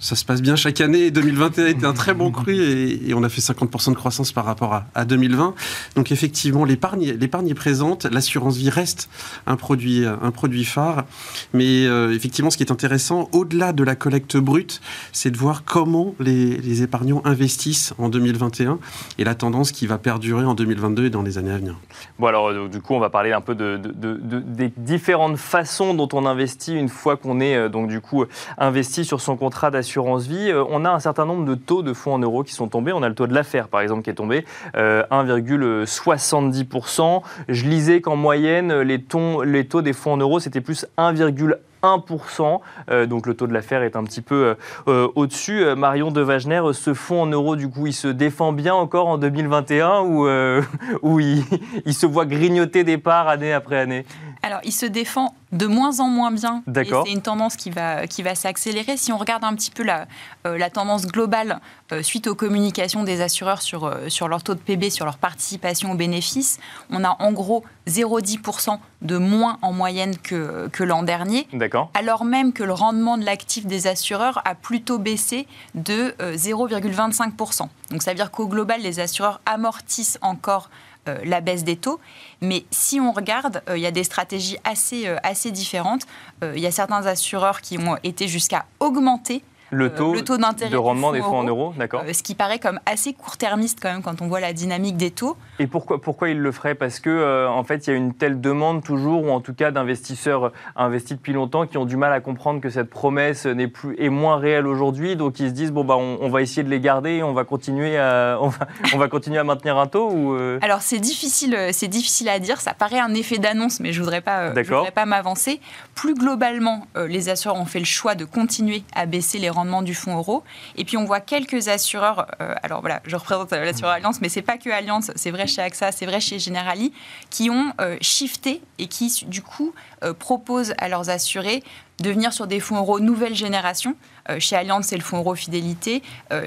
ça 0.00 0.16
se 0.16 0.24
passe 0.24 0.40
bien 0.40 0.56
chaque 0.56 0.80
année. 0.80 1.10
2021 1.10 1.64
a 1.64 1.68
été 1.68 1.86
un 1.86 1.92
très 1.92 2.14
bon 2.14 2.30
cru 2.30 2.56
et, 2.56 3.12
on 3.14 3.22
a 3.22 3.28
fait 3.28 3.42
50% 3.42 3.90
de 3.90 3.94
croissance 3.94 4.32
par 4.32 4.46
rapport 4.46 4.82
à, 4.94 5.04
2020. 5.04 5.54
Donc 5.94 6.10
effectivement, 6.10 6.64
l'épargne, 6.64 7.02
est 7.04 7.54
présente. 7.54 8.06
L'assurance 8.06 8.56
vie 8.56 8.70
reste 8.70 9.10
un 9.46 9.56
produit, 9.56 10.04
un 10.06 10.30
produit 10.30 10.64
phare. 10.64 11.04
Mais 11.52 11.86
euh, 11.86 12.14
effectivement, 12.14 12.50
ce 12.50 12.56
qui 12.56 12.62
est 12.62 12.72
intéressant, 12.72 13.28
au-delà 13.32 13.72
de 13.72 13.84
la 13.84 13.94
collecte 13.94 14.38
brute, 14.38 14.80
c'est 15.12 15.30
de 15.30 15.36
voir 15.36 15.64
comment 15.64 16.14
les, 16.18 16.82
épargnants 16.82 17.20
investissent 17.26 17.92
en 17.98 18.08
2021 18.08 18.78
et 19.18 19.24
la 19.24 19.34
tendance 19.34 19.70
qui 19.70 19.86
va 19.86 19.98
perdurer 19.98 20.44
en 20.44 20.54
2022 20.54 21.06
et 21.06 21.10
dans 21.10 21.22
les 21.22 21.36
années 21.36 21.50
à 21.50 21.58
venir. 21.58 21.76
Bon 22.18 22.26
alors, 22.28 22.48
euh, 22.48 22.68
du 22.68 22.80
coup, 22.80 22.94
on 22.94 23.00
va 23.00 23.10
parler 23.10 23.32
un 23.32 23.42
peu 23.42 23.54
de, 23.54 23.76
des 23.76 24.72
différentes 24.78 25.36
façons 25.36 25.92
dont 25.92 26.08
on 26.14 26.24
investit 26.24 26.74
une 26.74 26.88
fois 26.88 27.18
qu'on 27.18 27.40
est 27.40 27.54
euh, 27.54 27.68
donc 27.68 27.88
du 27.88 28.00
coup 28.00 28.24
investi 28.56 29.04
sur 29.04 29.20
son 29.20 29.36
contrat 29.36 29.70
d'assurance 29.70 29.89
vie, 29.96 30.52
on 30.68 30.84
a 30.84 30.90
un 30.90 31.00
certain 31.00 31.26
nombre 31.26 31.44
de 31.44 31.54
taux 31.54 31.82
de 31.82 31.92
fonds 31.92 32.14
en 32.14 32.18
euros 32.18 32.42
qui 32.42 32.52
sont 32.52 32.68
tombés. 32.68 32.92
On 32.92 33.02
a 33.02 33.08
le 33.08 33.14
taux 33.14 33.26
de 33.26 33.34
l'affaire, 33.34 33.68
par 33.68 33.80
exemple, 33.80 34.02
qui 34.02 34.10
est 34.10 34.14
tombé, 34.14 34.44
1,70%. 34.74 37.22
Je 37.48 37.64
lisais 37.64 38.00
qu'en 38.00 38.16
moyenne, 38.16 38.80
les, 38.80 39.00
taux 39.02 39.82
des 39.82 39.92
fonds 39.92 40.14
en 40.14 40.18
euros, 40.18 40.40
c'était 40.40 40.60
plus 40.60 40.86
1,1%. 40.98 41.54
1%. 41.82 42.60
Euh, 42.90 43.06
donc 43.06 43.26
le 43.26 43.34
taux 43.34 43.46
de 43.46 43.52
l'affaire 43.52 43.82
est 43.82 43.96
un 43.96 44.04
petit 44.04 44.20
peu 44.20 44.34
euh, 44.34 44.54
euh, 44.88 45.08
au-dessus. 45.14 45.64
Marion 45.76 46.10
de 46.10 46.20
Wagner, 46.20 46.62
ce 46.72 46.94
fonds 46.94 47.22
en 47.22 47.26
euros, 47.26 47.56
du 47.56 47.68
coup, 47.68 47.86
il 47.86 47.92
se 47.92 48.08
défend 48.08 48.52
bien 48.52 48.74
encore 48.74 49.08
en 49.08 49.18
2021 49.18 50.00
ou, 50.00 50.28
il, 51.20 51.94
se 51.94 52.06
voit 52.06 52.26
grignoter 52.26 52.84
des 52.84 52.98
parts 52.98 53.28
année 53.28 53.52
après 53.52 53.78
année? 53.78 54.04
Alors, 54.42 54.60
il 54.64 54.72
se 54.72 54.86
défend 54.86 55.34
de 55.52 55.66
moins 55.66 56.00
en 56.00 56.08
moins 56.08 56.30
bien. 56.30 56.62
D'accord. 56.66 57.04
C'est 57.06 57.12
une 57.12 57.22
tendance 57.22 57.56
qui 57.56 57.70
va, 57.70 58.06
qui 58.06 58.22
va 58.22 58.34
s'accélérer. 58.34 58.96
Si 58.96 59.12
on 59.12 59.18
regarde 59.18 59.44
un 59.44 59.54
petit 59.54 59.70
peu 59.70 59.82
la, 59.82 60.06
la 60.44 60.70
tendance 60.70 61.06
globale 61.06 61.60
suite 62.02 62.28
aux 62.28 62.36
communications 62.36 63.02
des 63.02 63.20
assureurs 63.20 63.60
sur, 63.60 63.92
sur 64.08 64.28
leur 64.28 64.44
taux 64.44 64.54
de 64.54 64.60
PB, 64.60 64.90
sur 64.90 65.04
leur 65.04 65.18
participation 65.18 65.90
aux 65.90 65.96
bénéfices, 65.96 66.60
on 66.90 67.02
a 67.02 67.16
en 67.18 67.32
gros 67.32 67.64
0,10% 67.88 68.78
de 69.02 69.16
moins 69.16 69.58
en 69.62 69.72
moyenne 69.72 70.16
que, 70.18 70.68
que 70.68 70.84
l'an 70.84 71.02
dernier. 71.02 71.48
Alors 71.94 72.24
même 72.24 72.52
que 72.52 72.62
le 72.62 72.72
rendement 72.72 73.18
de 73.18 73.24
l'actif 73.24 73.66
des 73.66 73.86
assureurs 73.86 74.40
a 74.44 74.54
plutôt 74.54 74.98
baissé 74.98 75.46
de 75.74 76.14
0,25%. 76.20 77.62
Euh, 77.62 77.66
Donc 77.90 78.02
ça 78.02 78.12
veut 78.12 78.16
dire 78.16 78.30
qu'au 78.30 78.46
global, 78.46 78.80
les 78.82 79.00
assureurs 79.00 79.40
amortissent 79.46 80.18
encore 80.22 80.70
euh, 81.08 81.18
la 81.24 81.40
baisse 81.40 81.64
des 81.64 81.76
taux. 81.76 82.00
Mais 82.40 82.64
si 82.70 83.00
on 83.00 83.12
regarde, 83.12 83.62
euh, 83.68 83.76
il 83.76 83.80
y 83.80 83.86
a 83.86 83.90
des 83.90 84.04
stratégies 84.04 84.58
assez, 84.64 85.06
assez 85.22 85.50
différentes. 85.50 86.02
il 86.42 86.60
y 86.60 86.66
a 86.66 86.70
certains 86.70 87.06
assureurs 87.06 87.60
qui 87.60 87.78
ont 87.78 87.96
été 88.02 88.28
jusqu'à 88.28 88.64
augmenter 88.80 89.42
le 89.70 89.86
euh, 89.86 89.88
taux, 90.22 90.36
d'intérêt 90.36 90.70
de 90.70 90.76
rendement 90.76 91.12
des 91.12 91.20
fonds 91.20 91.38
en 91.38 91.44
euros, 91.44 91.72
d'accord. 91.76 92.02
Euh, 92.06 92.12
ce 92.12 92.22
qui 92.22 92.34
paraît 92.34 92.58
comme 92.58 92.80
assez 92.86 93.12
court-termiste 93.12 93.78
quand 93.80 93.92
même 93.92 94.02
quand 94.02 94.20
on 94.20 94.26
voit 94.26 94.40
la 94.40 94.52
dynamique 94.52 94.96
des 94.96 95.10
taux. 95.10 95.36
Et 95.58 95.66
pourquoi, 95.66 96.00
pourquoi 96.00 96.28
il 96.30 96.38
le 96.38 96.52
ferait 96.52 96.74
Parce 96.74 97.00
que 97.00 97.10
euh, 97.10 97.48
en 97.48 97.64
fait, 97.64 97.86
il 97.86 97.90
y 97.90 97.92
a 97.92 97.96
une 97.96 98.14
telle 98.14 98.40
demande 98.40 98.82
toujours, 98.82 99.24
ou 99.24 99.30
en 99.30 99.40
tout 99.40 99.54
cas 99.54 99.70
d'investisseurs 99.70 100.52
investis 100.76 101.16
depuis 101.16 101.32
longtemps, 101.32 101.66
qui 101.66 101.78
ont 101.78 101.84
du 101.84 101.96
mal 101.96 102.12
à 102.12 102.20
comprendre 102.20 102.60
que 102.60 102.70
cette 102.70 102.90
promesse 102.90 103.46
n'est 103.46 103.68
plus 103.68 103.96
est 103.98 104.08
moins 104.08 104.38
réelle 104.38 104.66
aujourd'hui, 104.66 105.16
donc 105.16 105.38
ils 105.40 105.48
se 105.48 105.54
disent 105.54 105.72
bon 105.72 105.84
bah 105.84 105.96
on, 105.96 106.28
va 106.28 106.42
essayer 106.42 106.62
de 106.62 106.68
les 106.68 106.80
garder, 106.80 107.22
on 107.22 107.32
va 107.32 107.44
continuer 107.44 107.98
à 107.98 108.38
on 108.40 108.48
va, 108.48 108.66
on 108.94 108.98
va 108.98 109.08
continuer 109.08 109.38
à 109.38 109.44
maintenir 109.44 109.76
un 109.78 109.86
taux 109.86 110.10
ou 110.10 110.36
Alors 110.62 110.82
c'est 110.82 110.98
difficile, 110.98 111.56
c'est 111.72 111.88
difficile 111.88 112.28
à 112.28 112.38
dire. 112.38 112.60
Ça 112.60 112.74
paraît 112.74 113.00
un 113.00 113.14
effet 113.14 113.38
d'annonce, 113.38 113.80
mais 113.80 113.92
je 113.92 114.00
voudrais 114.00 114.20
pas, 114.20 114.54
je 114.54 114.68
voudrais 114.68 114.90
pas 114.90 115.06
m'avancer. 115.06 115.60
Plus 115.94 116.14
globalement, 116.14 116.86
les 116.96 117.28
assureurs 117.28 117.56
ont 117.56 117.66
fait 117.66 117.78
le 117.78 117.84
choix 117.84 118.14
de 118.14 118.24
continuer 118.24 118.82
à 118.94 119.06
baisser 119.06 119.38
les 119.38 119.50
rendements 119.50 119.59
du 119.82 119.94
fonds 119.94 120.16
euro. 120.16 120.42
Et 120.76 120.84
puis 120.84 120.96
on 120.96 121.04
voit 121.04 121.20
quelques 121.20 121.68
assureurs, 121.68 122.26
euh, 122.40 122.54
alors 122.62 122.80
voilà, 122.80 123.00
je 123.04 123.16
représente 123.16 123.52
euh, 123.52 123.64
l'assureur 123.64 123.92
Alliance, 123.92 124.20
mais 124.20 124.28
c'est 124.28 124.42
pas 124.42 124.58
que 124.58 124.70
Alliance, 124.70 125.10
c'est 125.14 125.30
vrai 125.30 125.46
chez 125.46 125.62
AXA, 125.62 125.92
c'est 125.92 126.06
vrai 126.06 126.20
chez 126.20 126.38
Generali, 126.38 126.92
qui 127.30 127.50
ont 127.50 127.72
euh, 127.80 127.96
shifté 128.00 128.60
et 128.78 128.86
qui 128.86 129.24
du 129.26 129.42
coup 129.42 129.72
proposent 130.18 130.74
à 130.78 130.88
leurs 130.88 131.10
assurés 131.10 131.62
de 132.00 132.10
venir 132.10 132.32
sur 132.32 132.46
des 132.46 132.60
fonds 132.60 132.78
euros 132.78 132.98
nouvelle 132.98 133.34
génération. 133.34 133.94
chez 134.38 134.56
Alliance, 134.56 134.86
c'est 134.86 134.96
le 134.96 135.02
fonds 135.02 135.18
euro 135.18 135.34
fidélité. 135.34 136.02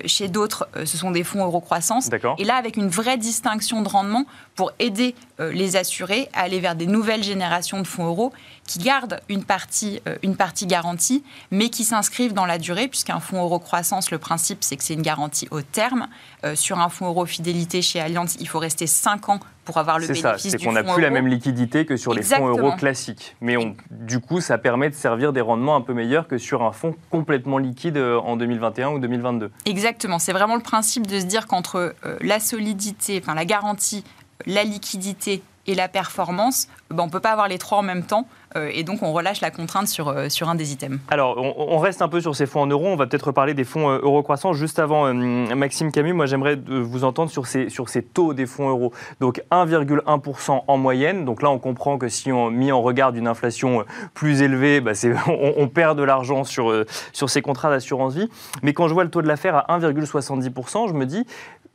chez 0.05 0.27
d'autres, 0.27 0.67
ce 0.83 0.97
sont 0.97 1.11
des 1.11 1.23
fonds 1.23 1.45
euro 1.45 1.61
croissance. 1.61 2.09
Et 2.39 2.43
là, 2.43 2.55
avec 2.55 2.75
une 2.75 2.87
vraie 2.87 3.19
distinction 3.19 3.83
de 3.83 3.87
rendement 3.87 4.25
pour 4.55 4.71
aider 4.79 5.13
les 5.37 5.75
assurés 5.75 6.27
à 6.33 6.41
aller 6.41 6.59
vers 6.59 6.75
des 6.75 6.87
nouvelles 6.87 7.23
générations 7.23 7.79
de 7.79 7.87
fonds 7.87 8.07
euros 8.07 8.33
qui 8.67 8.79
gardent 8.79 9.19
une 9.29 9.43
partie, 9.43 10.01
euh, 10.07 10.15
une 10.23 10.35
partie 10.35 10.67
garantie, 10.67 11.23
mais 11.51 11.69
qui 11.69 11.83
s'inscrivent 11.83 12.33
dans 12.33 12.45
la 12.45 12.57
durée, 12.57 12.87
puisqu'un 12.87 13.19
fonds 13.19 13.41
euro 13.41 13.59
croissance, 13.59 14.11
le 14.11 14.17
principe, 14.17 14.63
c'est 14.63 14.77
que 14.77 14.83
c'est 14.83 14.93
une 14.93 15.01
garantie 15.01 15.47
au 15.51 15.61
terme. 15.61 16.07
Euh, 16.45 16.55
sur 16.55 16.79
un 16.79 16.89
fonds 16.89 17.07
euro 17.07 17.25
fidélité 17.25 17.81
chez 17.81 17.99
Allianz, 17.99 18.37
il 18.39 18.47
faut 18.47 18.59
rester 18.59 18.87
5 18.87 19.29
ans 19.29 19.39
pour 19.65 19.77
avoir 19.77 19.99
le 19.99 20.07
bénéfice 20.07 20.21
ça, 20.21 20.37
C'est 20.37 20.63
qu'on 20.63 20.73
n'a 20.73 20.83
plus 20.83 21.01
la 21.01 21.09
même 21.09 21.27
liquidité 21.27 21.85
que 21.85 21.97
sur 21.97 22.13
les 22.13 22.21
fonds 22.21 22.47
euros 22.47 22.73
classiques. 22.73 23.35
Mais 23.41 23.57
on, 23.57 23.75
du 23.91 24.19
coup, 24.19 24.41
ça 24.41 24.57
permet 24.57 24.89
de 24.89 24.95
servir 24.95 25.33
des 25.33 25.41
rendements 25.41 25.75
un 25.75 25.81
peu 25.81 25.93
meilleurs 25.93 26.27
que 26.27 26.37
sur 26.37 26.63
un 26.63 26.71
fonds 26.71 26.95
complètement 27.09 27.57
liquide 27.57 27.97
euh, 27.97 28.19
en 28.19 28.35
2021 28.35 28.91
ou 28.91 28.99
2022. 28.99 29.51
Exactement. 29.65 30.19
C'est 30.19 30.33
vraiment 30.33 30.55
le 30.55 30.61
principe 30.61 31.07
de 31.07 31.19
se 31.19 31.25
dire 31.25 31.47
qu'entre 31.47 31.95
la 32.21 32.39
solidité, 32.39 33.21
enfin 33.21 33.35
la 33.35 33.45
garantie, 33.45 34.03
la 34.45 34.63
liquidité 34.63 35.41
et 35.67 35.75
la 35.75 35.87
performance, 35.87 36.67
ben, 36.89 37.03
on 37.03 37.07
ne 37.07 37.11
peut 37.11 37.19
pas 37.19 37.31
avoir 37.31 37.47
les 37.47 37.57
trois 37.57 37.77
en 37.77 37.83
même 37.83 38.03
temps. 38.03 38.27
Euh, 38.55 38.69
et 38.73 38.83
donc, 38.83 39.03
on 39.03 39.11
relâche 39.11 39.41
la 39.41 39.51
contrainte 39.51 39.87
sur, 39.87 40.09
euh, 40.09 40.29
sur 40.29 40.49
un 40.49 40.55
des 40.55 40.71
items. 40.71 40.99
Alors, 41.09 41.37
on, 41.37 41.77
reste 41.79 42.01
un 42.01 42.07
peu 42.07 42.21
sur 42.21 42.35
ces 42.35 42.45
fonds 42.45 42.61
en 42.61 42.67
euros. 42.67 42.87
On 42.87 42.95
va 42.95 43.07
peut-être 43.07 43.27
reparler 43.27 43.53
des 43.53 43.63
fonds 43.63 43.89
euh, 43.89 43.99
euro 44.01 44.23
croissants. 44.23 44.53
Juste 44.53 44.79
avant, 44.79 45.13
Maxime 45.13 45.91
Camus, 45.91 46.13
moi, 46.13 46.25
j'aimerais 46.25 46.57
vous 46.67 47.03
entendre 47.03 47.29
sur 47.29 47.47
ces, 47.47 47.69
sur 47.69 47.89
ces 47.89 48.03
taux 48.03 48.33
des 48.33 48.45
fonds 48.45 48.69
euros. 48.69 48.93
Donc, 49.19 49.41
1,1% 49.51 50.63
en 50.67 50.77
moyenne. 50.77 51.25
Donc 51.25 51.41
là, 51.41 51.49
on 51.49 51.59
comprend 51.59 51.97
que 51.97 52.09
si 52.09 52.31
on 52.31 52.51
met 52.51 52.71
en 52.71 52.81
regard 52.81 53.11
d'une 53.11 53.27
inflation 53.27 53.85
plus 54.13 54.41
élevée, 54.41 54.81
bah, 54.81 54.91
on, 55.27 55.67
perd 55.67 55.97
de 55.97 56.03
l'argent 56.03 56.43
sur, 56.43 56.85
sur 57.11 57.29
ces 57.29 57.41
contrats 57.41 57.69
d'assurance 57.69 58.15
vie. 58.15 58.29
Mais 58.61 58.73
quand 58.73 58.87
je 58.87 58.93
vois 58.93 59.03
le 59.03 59.09
taux 59.09 59.21
de 59.21 59.27
l'affaire 59.27 59.55
à 59.55 59.79
1,70%, 59.79 60.89
je 60.89 60.93
me 60.93 61.05
dis, 61.05 61.25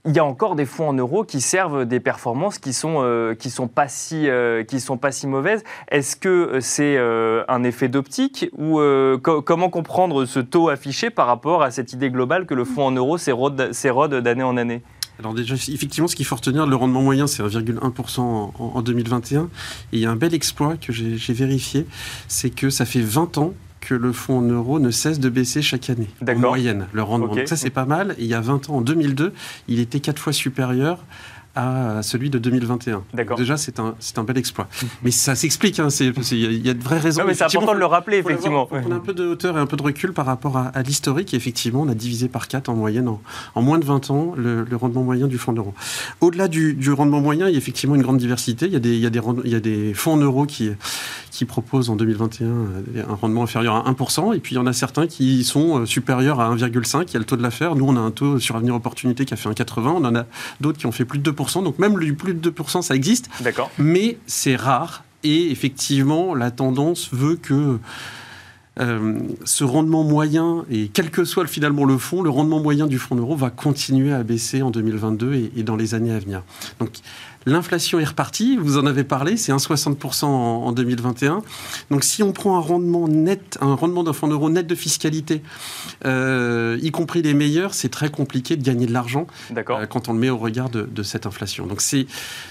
il 0.04 0.14
y 0.14 0.18
a 0.18 0.24
encore 0.24 0.54
des 0.54 0.64
fonds 0.64 0.88
en 0.88 0.92
euros 0.94 1.24
qui 1.24 1.40
servent 1.40 1.84
des 1.84 2.00
performances 2.00 2.58
qui 2.58 2.72
sont 2.72 3.04
sont 3.48 3.68
pas 3.68 3.88
si 3.88 4.28
sont 4.78 4.96
pas 4.96 5.12
si 5.12 5.26
mauvaises. 5.26 5.64
Est-ce 5.90 6.16
que 6.16 6.60
euh, 6.80 7.42
c'est 7.46 7.52
un 7.52 7.64
effet 7.64 7.88
d'optique 7.88 8.48
ou 8.56 8.80
comment 9.22 9.70
comprendre 9.70 10.24
ce 10.24 10.40
taux 10.40 10.68
affiché 10.68 11.10
par 11.10 11.26
rapport 11.26 11.62
à 11.62 11.70
cette 11.70 11.92
idée 11.92 12.10
globale 12.10 12.46
que 12.46 12.54
le 12.54 12.64
fonds 12.64 12.86
en 12.86 12.92
euros 12.92 13.18
s'érode 13.18 14.14
d'année 14.14 14.42
en 14.42 14.56
année? 14.56 14.82
Alors 15.18 15.34
déjà, 15.34 15.56
effectivement, 15.56 16.06
ce 16.06 16.14
qu'il 16.14 16.26
faut 16.26 16.36
retenir, 16.36 16.64
le 16.66 16.76
rendement 16.76 17.02
moyen, 17.02 17.26
c'est 17.26 17.42
1,1% 17.42 18.20
en, 18.20 18.52
en, 18.56 18.82
2021. 18.82 19.42
Et 19.42 19.48
il 19.92 19.98
y 19.98 20.06
a 20.06 20.10
un 20.10 20.16
bel 20.16 20.32
exploit 20.32 20.76
que 20.76 20.92
j'ai 20.92 21.32
vérifié, 21.32 21.86
c'est 22.28 22.50
que 22.50 22.70
ça 22.70 22.84
fait 22.84 23.00
20 23.00 23.38
ans 23.38 23.52
que 23.80 23.94
le 23.94 24.12
fonds 24.12 24.38
en 24.38 24.42
euros 24.42 24.80
ne 24.80 24.90
cesse 24.90 25.18
de 25.20 25.28
baisser 25.28 25.62
chaque 25.62 25.88
année, 25.90 26.08
en 26.26 26.34
moyenne, 26.36 26.86
le 26.92 27.02
rendement. 27.02 27.34
ça, 27.46 27.56
c'est 27.56 27.70
pas 27.70 27.84
mal. 27.84 28.14
il 28.18 28.26
y 28.26 28.34
a 28.34 28.40
20 28.40 28.70
ans, 28.70 28.76
en 28.76 28.80
2002, 28.80 29.32
il 29.68 29.80
était 29.80 30.00
quatre 30.00 30.20
fois 30.20 30.32
supérieur 30.32 30.98
à 31.58 32.02
celui 32.04 32.30
de 32.30 32.38
2021. 32.38 33.02
Déjà, 33.36 33.56
c'est 33.56 33.80
un, 33.80 33.96
un 34.16 34.22
bel 34.22 34.38
exploit. 34.38 34.68
Mais 35.02 35.10
ça 35.10 35.34
s'explique, 35.34 35.80
hein, 35.80 35.88
il 35.90 36.66
y, 36.66 36.70
a 36.70 36.74
de 36.74 36.82
vraies 36.82 37.00
raisons. 37.00 37.24
mais 37.26 37.34
c'est 37.34 37.44
important 37.44 37.74
de 37.74 37.80
le 37.80 37.86
rappeler, 37.86 38.18
effectivement. 38.18 38.68
on 38.70 38.92
a 38.92 38.94
un 38.94 39.00
peu 39.00 39.12
de 39.12 39.26
hauteur 39.26 39.58
et 39.58 39.60
un 39.60 39.66
peu 39.66 39.76
de 39.76 39.82
recul 39.82 40.12
par 40.12 40.26
rapport 40.26 40.56
à, 40.56 40.82
l'historique. 40.82 41.34
Effectivement, 41.34 41.82
on 41.82 41.88
a 41.88 41.94
divisé 41.94 42.28
par 42.28 42.46
4 42.46 42.68
en 42.68 42.76
moyenne, 42.76 43.10
en, 43.54 43.62
moins 43.62 43.80
de 43.80 43.84
20 43.84 44.10
ans, 44.10 44.34
le, 44.36 44.64
rendement 44.76 45.02
moyen 45.02 45.26
du 45.26 45.36
fonds 45.36 45.52
euro. 45.52 45.74
Au-delà 46.20 46.46
du, 46.46 46.92
rendement 46.92 47.20
moyen, 47.20 47.48
il 47.48 47.52
y 47.52 47.56
a 47.56 47.58
effectivement 47.58 47.96
une 47.96 48.02
grande 48.02 48.18
diversité. 48.18 48.66
Il 48.66 48.72
y 48.72 48.76
a 48.76 48.80
des, 48.80 48.94
il 48.94 49.02
y 49.02 49.06
a 49.06 49.10
des, 49.10 49.20
il 49.44 49.50
y 49.50 49.56
a 49.56 49.60
des 49.60 49.94
fonds 49.94 50.12
en 50.12 50.18
euros 50.18 50.46
qui, 50.46 50.70
qui 51.38 51.44
proposent 51.44 51.88
en 51.88 51.94
2021 51.94 52.46
euh, 52.46 53.04
un 53.08 53.14
rendement 53.14 53.44
inférieur 53.44 53.76
à 53.76 53.92
1%, 53.92 54.34
et 54.34 54.40
puis 54.40 54.56
il 54.56 54.58
y 54.58 54.60
en 54.60 54.66
a 54.66 54.72
certains 54.72 55.06
qui 55.06 55.44
sont 55.44 55.78
euh, 55.82 55.86
supérieurs 55.86 56.40
à 56.40 56.52
1,5, 56.52 57.04
il 57.06 57.12
y 57.12 57.16
a 57.16 57.18
le 57.20 57.24
taux 57.24 57.36
de 57.36 57.42
l'affaire. 57.42 57.76
Nous, 57.76 57.84
on 57.86 57.96
a 57.96 58.00
un 58.00 58.10
taux 58.10 58.40
sur 58.40 58.56
Avenir 58.56 58.74
Opportunité 58.74 59.24
qui 59.24 59.34
a 59.34 59.36
fait 59.36 59.48
1,80, 59.48 59.86
on 59.86 60.04
en 60.04 60.16
a 60.16 60.26
d'autres 60.60 60.78
qui 60.78 60.86
ont 60.86 60.92
fait 60.92 61.04
plus 61.04 61.20
de 61.20 61.30
2%, 61.30 61.62
donc 61.62 61.78
même 61.78 61.96
le 61.96 62.12
plus 62.14 62.34
de 62.34 62.50
2%, 62.50 62.82
ça 62.82 62.96
existe. 62.96 63.30
D'accord. 63.40 63.70
Mais 63.78 64.18
c'est 64.26 64.56
rare, 64.56 65.04
et 65.22 65.52
effectivement, 65.52 66.34
la 66.34 66.50
tendance 66.50 67.10
veut 67.12 67.36
que... 67.36 67.78
Euh, 68.80 69.18
ce 69.44 69.64
rendement 69.64 70.04
moyen, 70.04 70.64
et 70.70 70.86
quel 70.86 71.10
que 71.10 71.24
soit 71.24 71.48
finalement 71.48 71.84
le 71.84 71.98
fonds, 71.98 72.22
le 72.22 72.30
rendement 72.30 72.60
moyen 72.60 72.86
du 72.86 72.96
fonds 72.96 73.16
euro 73.16 73.34
va 73.34 73.50
continuer 73.50 74.12
à 74.12 74.22
baisser 74.22 74.62
en 74.62 74.70
2022 74.70 75.34
et, 75.34 75.50
et 75.56 75.62
dans 75.64 75.74
les 75.74 75.96
années 75.96 76.12
à 76.12 76.20
venir. 76.20 76.44
Donc 76.78 76.90
L'inflation 77.48 77.98
est 77.98 78.04
repartie, 78.04 78.58
vous 78.58 78.76
en 78.76 78.84
avez 78.84 79.04
parlé, 79.04 79.38
c'est 79.38 79.52
1,60% 79.52 80.26
en, 80.26 80.70
2021. 80.70 81.40
Donc 81.90 82.04
si 82.04 82.22
on 82.22 82.32
prend 82.32 82.58
un 82.58 82.60
rendement 82.60 83.08
net, 83.08 83.56
un 83.62 83.74
rendement 83.74 84.04
d'un 84.04 84.12
fonds 84.12 84.28
euro 84.28 84.50
net 84.50 84.66
de 84.66 84.74
fiscalité, 84.74 85.42
euh, 86.04 86.78
y 86.82 86.90
compris 86.90 87.22
les 87.22 87.32
meilleurs, 87.32 87.72
c'est 87.72 87.88
très 87.88 88.10
compliqué 88.10 88.56
de 88.56 88.62
gagner 88.62 88.84
de 88.84 88.92
l'argent 88.92 89.26
euh, 89.56 89.86
quand 89.86 90.10
on 90.10 90.12
le 90.12 90.18
met 90.18 90.28
au 90.28 90.36
regard 90.36 90.68
de, 90.68 91.02
cette 91.02 91.24
inflation. 91.24 91.66
Donc 91.66 91.80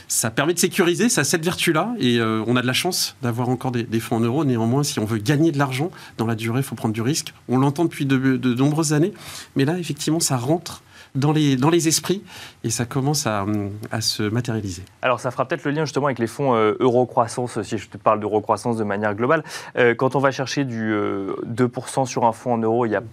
ça 0.08 0.32
permet 0.32 0.56
de 0.56 0.60
sécuriser, 0.60 1.10
ça 1.10 1.22
a 1.22 1.24
cette 1.24 1.46
vertu-là, 1.46 1.94
et 2.00 2.20
euh, 2.20 2.44
on 2.48 2.56
a 2.56 2.64
de 2.64 2.68
la 2.68 2.74
chance 2.74 3.18
d'avoir 3.22 3.50
encore 3.50 3.72
des, 3.72 4.00
fonds 4.00 4.16
en 4.16 4.22
euros. 4.22 4.46
Néanmoins, 4.46 4.82
si 4.82 4.98
on 4.98 5.06
veut 5.06 5.20
gagner 5.20 5.52
de 5.52 5.60
l'argent 5.60 5.92
dans 6.18 6.26
la 6.26 6.34
durée, 6.34 6.62
il 6.62 6.64
faut 6.64 6.74
prendre 6.74 6.96
du 6.96 7.04
risque. 7.04 7.36
On 7.50 7.60
l'entend 7.60 7.86
depuis 7.86 8.08
de, 8.08 8.18
de 8.18 8.54
nombreuses 8.56 8.94
années, 8.94 9.14
mais 9.56 9.64
là, 9.64 9.78
effectivement, 9.78 10.20
ça 10.20 10.38
rentre 10.38 10.82
dans 11.16 11.32
les, 11.32 11.56
dans 11.56 11.70
les 11.70 11.88
esprits 11.88 12.24
et 12.64 12.70
ça 12.70 12.86
commence 12.86 13.28
à, 13.28 13.46
à 13.92 14.02
se 14.02 14.24
matérialiser. 14.24 14.84
Alors 15.02 15.20
ça 15.20 15.32
fera 15.32 15.48
peut-être 15.48 15.64
le 15.64 15.72
lien 15.72 15.86
justement 15.86 16.08
avec 16.08 16.20
les 16.20 16.28
fonds 16.28 16.56
euh, 16.56 16.76
euro-croissance, 16.80 17.62
si 17.62 17.78
je 17.78 17.90
te 17.90 17.98
parle 17.98 18.20
d'euro-croissance 18.20 18.78
de 18.78 18.84
manière 18.84 19.16
globale. 19.16 19.44
Euh, 19.78 19.96
quand 19.96 20.16
on 20.16 20.20
va 20.20 20.32
chercher 20.32 20.66
du 20.66 20.94
2% 20.94 22.02
euh, 22.02 22.06
sur 22.06 22.26
un 22.26 22.32
fonds 22.32 22.54
en 22.54 22.58
euros, 22.58 22.86
il 22.86 22.92
y 22.92 22.96
a 22.96 23.04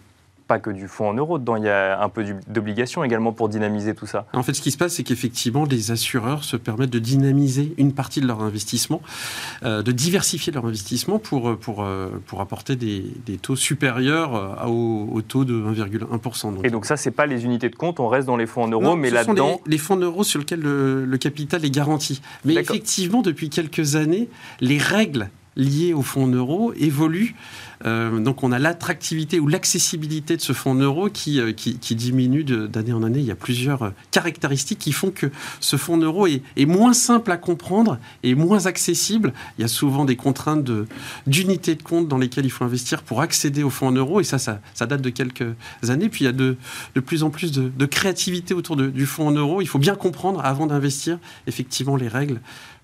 pas 0.46 0.58
que 0.58 0.70
du 0.70 0.88
fonds 0.88 1.08
en 1.08 1.14
euros 1.14 1.38
dedans, 1.38 1.56
il 1.56 1.64
y 1.64 1.68
a 1.68 2.00
un 2.02 2.08
peu 2.08 2.24
d'obligation 2.48 3.02
également 3.04 3.32
pour 3.32 3.48
dynamiser 3.48 3.94
tout 3.94 4.06
ça. 4.06 4.26
En 4.32 4.42
fait, 4.42 4.54
ce 4.54 4.60
qui 4.60 4.70
se 4.70 4.76
passe, 4.76 4.94
c'est 4.94 5.02
qu'effectivement, 5.02 5.64
les 5.64 5.90
assureurs 5.90 6.44
se 6.44 6.56
permettent 6.56 6.90
de 6.90 6.98
dynamiser 6.98 7.74
une 7.78 7.92
partie 7.92 8.20
de 8.20 8.26
leur 8.26 8.42
investissement, 8.42 9.00
euh, 9.64 9.82
de 9.82 9.92
diversifier 9.92 10.52
leur 10.52 10.66
investissement 10.66 11.18
pour, 11.18 11.56
pour, 11.58 11.82
euh, 11.82 12.22
pour 12.26 12.40
apporter 12.40 12.76
des, 12.76 13.04
des 13.26 13.38
taux 13.38 13.56
supérieurs 13.56 14.66
au, 14.68 15.08
au 15.12 15.22
taux 15.22 15.44
de 15.44 15.54
1,1%. 15.54 16.64
Et 16.64 16.70
donc 16.70 16.84
ça, 16.84 16.96
c'est 16.96 17.10
pas 17.10 17.26
les 17.26 17.44
unités 17.44 17.68
de 17.68 17.76
compte, 17.76 18.00
on 18.00 18.08
reste 18.08 18.26
dans 18.26 18.36
les 18.36 18.46
fonds 18.46 18.64
en 18.64 18.68
euros, 18.68 18.96
mais 18.96 19.10
là-dedans... 19.10 19.60
Les, 19.66 19.72
les, 19.72 19.78
fonds 19.78 19.94
en 19.94 19.98
euros 19.98 20.24
sur 20.24 20.38
lesquels 20.38 20.60
le, 20.60 21.04
le 21.04 21.18
capital 21.18 21.64
est 21.64 21.70
garanti. 21.70 22.20
Mais 22.44 22.54
effectivement, 22.54 23.22
depuis 23.22 23.48
quelques 23.48 23.96
années, 23.96 24.28
les 24.60 24.78
règles 24.78 25.28
liées 25.56 25.94
au 25.94 26.02
fonds 26.02 26.26
euro 26.26 26.72
évoluent. 26.74 27.34
Euh, 27.86 28.18
donc 28.18 28.42
on 28.42 28.52
a 28.52 28.58
l'attractivité 28.58 29.40
ou 29.40 29.46
l'accessibilité 29.46 30.36
de 30.36 30.40
ce 30.40 30.52
fonds 30.52 30.74
euro 30.74 31.10
qui, 31.10 31.40
euh, 31.40 31.52
qui, 31.52 31.94
diminue 31.94 32.44
d'année 32.44 32.92
en 32.92 33.02
année. 33.02 33.18
Il 33.18 33.26
y 33.26 33.30
a 33.30 33.36
plusieurs 33.36 33.82
euh, 33.82 33.90
caractéristiques 34.10 34.78
qui 34.78 34.92
font 34.92 35.10
que 35.10 35.30
ce 35.60 35.76
fonds 35.76 35.98
euro 35.98 36.26
est, 36.26 36.42
est, 36.56 36.66
moins 36.66 36.94
simple 36.94 37.30
à 37.30 37.36
comprendre 37.36 37.98
et 38.22 38.34
moins 38.34 38.66
accessible. 38.66 39.32
Il 39.58 39.62
y 39.62 39.64
a 39.64 39.68
souvent 39.68 40.04
des 40.04 40.16
contraintes 40.16 40.70
d'unités 41.26 41.74
de, 41.74 41.82
compte 41.82 42.08
dans 42.08 42.18
lesquelles 42.18 42.46
il 42.46 42.50
faut 42.50 42.64
investir 42.64 43.02
pour 43.02 43.20
accéder 43.20 43.62
au 43.62 43.70
fonds 43.70 43.92
euro 43.92 44.20
et 44.20 44.24
ça, 44.24 44.38
ça, 44.38 44.86
date 44.86 45.02
de 45.02 45.10
quelques 45.10 45.44
années. 45.88 46.08
Puis 46.08 46.24
il 46.24 46.26
y 46.26 46.30
a 46.30 46.32
de, 46.32 46.56
plus 47.04 47.22
en 47.22 47.30
plus 47.30 47.52
de, 47.52 47.86
créativité 47.86 48.54
autour 48.54 48.76
du 48.76 49.06
fonds 49.06 49.30
euro. 49.30 49.60
Il 49.60 49.68
faut 49.68 49.78
bien 49.78 49.94
comprendre 49.94 50.40
avant 50.44 50.66
d'investir 50.66 51.18
effectivement 51.46 51.96
les 51.96 52.08
règles 52.08 52.40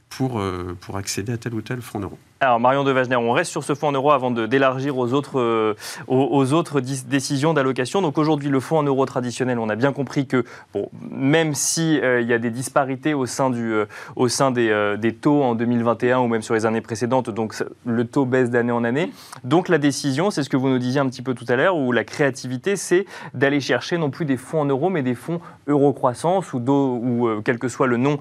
pour, 0.08 0.42
pour 0.80 0.96
accéder 0.96 1.32
à 1.32 1.38
tel 1.38 1.54
ou 1.54 1.62
tel 1.62 1.80
fonds 1.80 2.00
euro. 2.00 2.18
Alors 2.42 2.58
Marion 2.58 2.84
de 2.84 2.90
Wagner, 2.90 3.16
on 3.16 3.32
reste 3.32 3.50
sur 3.50 3.64
ce 3.64 3.74
fonds 3.74 3.88
en 3.88 3.92
euros 3.92 4.12
avant 4.12 4.30
d'élargir 4.30 4.96
aux 4.96 5.12
autres, 5.12 5.38
euh, 5.38 7.02
décisions 7.06 7.52
d'allocation. 7.52 8.00
Donc 8.00 8.16
aujourd'hui, 8.16 8.48
le 8.48 8.60
fonds 8.60 8.78
en 8.78 8.82
euros 8.82 9.04
traditionnel, 9.04 9.58
on 9.58 9.68
a 9.68 9.76
bien 9.76 9.92
compris 9.92 10.26
que 10.26 10.46
bon, 10.72 10.88
même 11.10 11.52
s'il 11.52 11.96
si, 11.96 12.00
euh, 12.00 12.22
y 12.22 12.32
a 12.32 12.38
des 12.38 12.48
disparités 12.48 13.12
au 13.12 13.26
sein, 13.26 13.52
euh, 13.52 13.84
sein 14.28 14.52
des, 14.52 15.12
taux 15.20 15.42
en 15.42 15.54
2021 15.54 16.20
ou 16.20 16.28
même 16.28 16.40
sur 16.40 16.54
les 16.54 16.64
années 16.64 16.80
précédentes, 16.80 17.28
donc 17.28 17.54
le 17.84 18.06
taux 18.06 18.24
baisse 18.24 18.48
d'année 18.48 18.72
en 18.72 18.84
année. 18.84 19.12
Donc 19.44 19.68
la 19.68 19.76
décision, 19.76 20.30
c'est 20.30 20.42
ce 20.42 20.48
que 20.48 20.56
vous 20.56 20.70
nous 20.70 20.78
disiez 20.78 21.02
un 21.02 21.10
petit 21.10 21.20
peu 21.20 21.34
tout 21.34 21.44
à 21.46 21.56
l'heure, 21.56 21.76
où 21.76 21.92
la 21.92 22.04
créativité, 22.04 22.76
c'est 22.76 23.04
d'aller 23.34 23.60
chercher 23.60 23.98
non 23.98 24.08
plus 24.08 24.24
des 24.24 24.38
fonds 24.38 24.62
en 24.62 24.64
euros, 24.64 24.88
mais 24.88 25.02
des 25.02 25.14
fonds 25.14 25.42
euro 25.66 25.92
croissance 25.92 26.54
ou, 26.54 26.58
ou 26.58 27.42
quel 27.44 27.58
que 27.58 27.68
soit 27.68 27.86
le 27.86 27.98
nom 27.98 28.18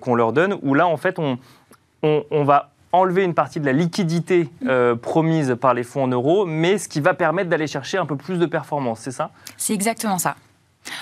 qu'on 0.00 0.16
leur 0.16 0.32
donne, 0.32 0.58
où 0.62 0.74
là, 0.74 0.88
en 0.88 0.96
fait, 0.96 1.20
on 1.20 2.44
va 2.44 2.71
enlever 2.92 3.24
une 3.24 3.34
partie 3.34 3.58
de 3.58 3.66
la 3.66 3.72
liquidité 3.72 4.50
euh, 4.66 4.94
promise 4.94 5.56
par 5.60 5.74
les 5.74 5.82
fonds 5.82 6.04
en 6.04 6.08
euros, 6.08 6.44
mais 6.44 6.78
ce 6.78 6.88
qui 6.88 7.00
va 7.00 7.14
permettre 7.14 7.48
d'aller 7.48 7.66
chercher 7.66 7.98
un 7.98 8.06
peu 8.06 8.16
plus 8.16 8.38
de 8.38 8.46
performance, 8.46 9.00
c'est 9.00 9.12
ça? 9.12 9.30
C'est 9.56 9.72
exactement 9.72 10.18
ça. 10.18 10.36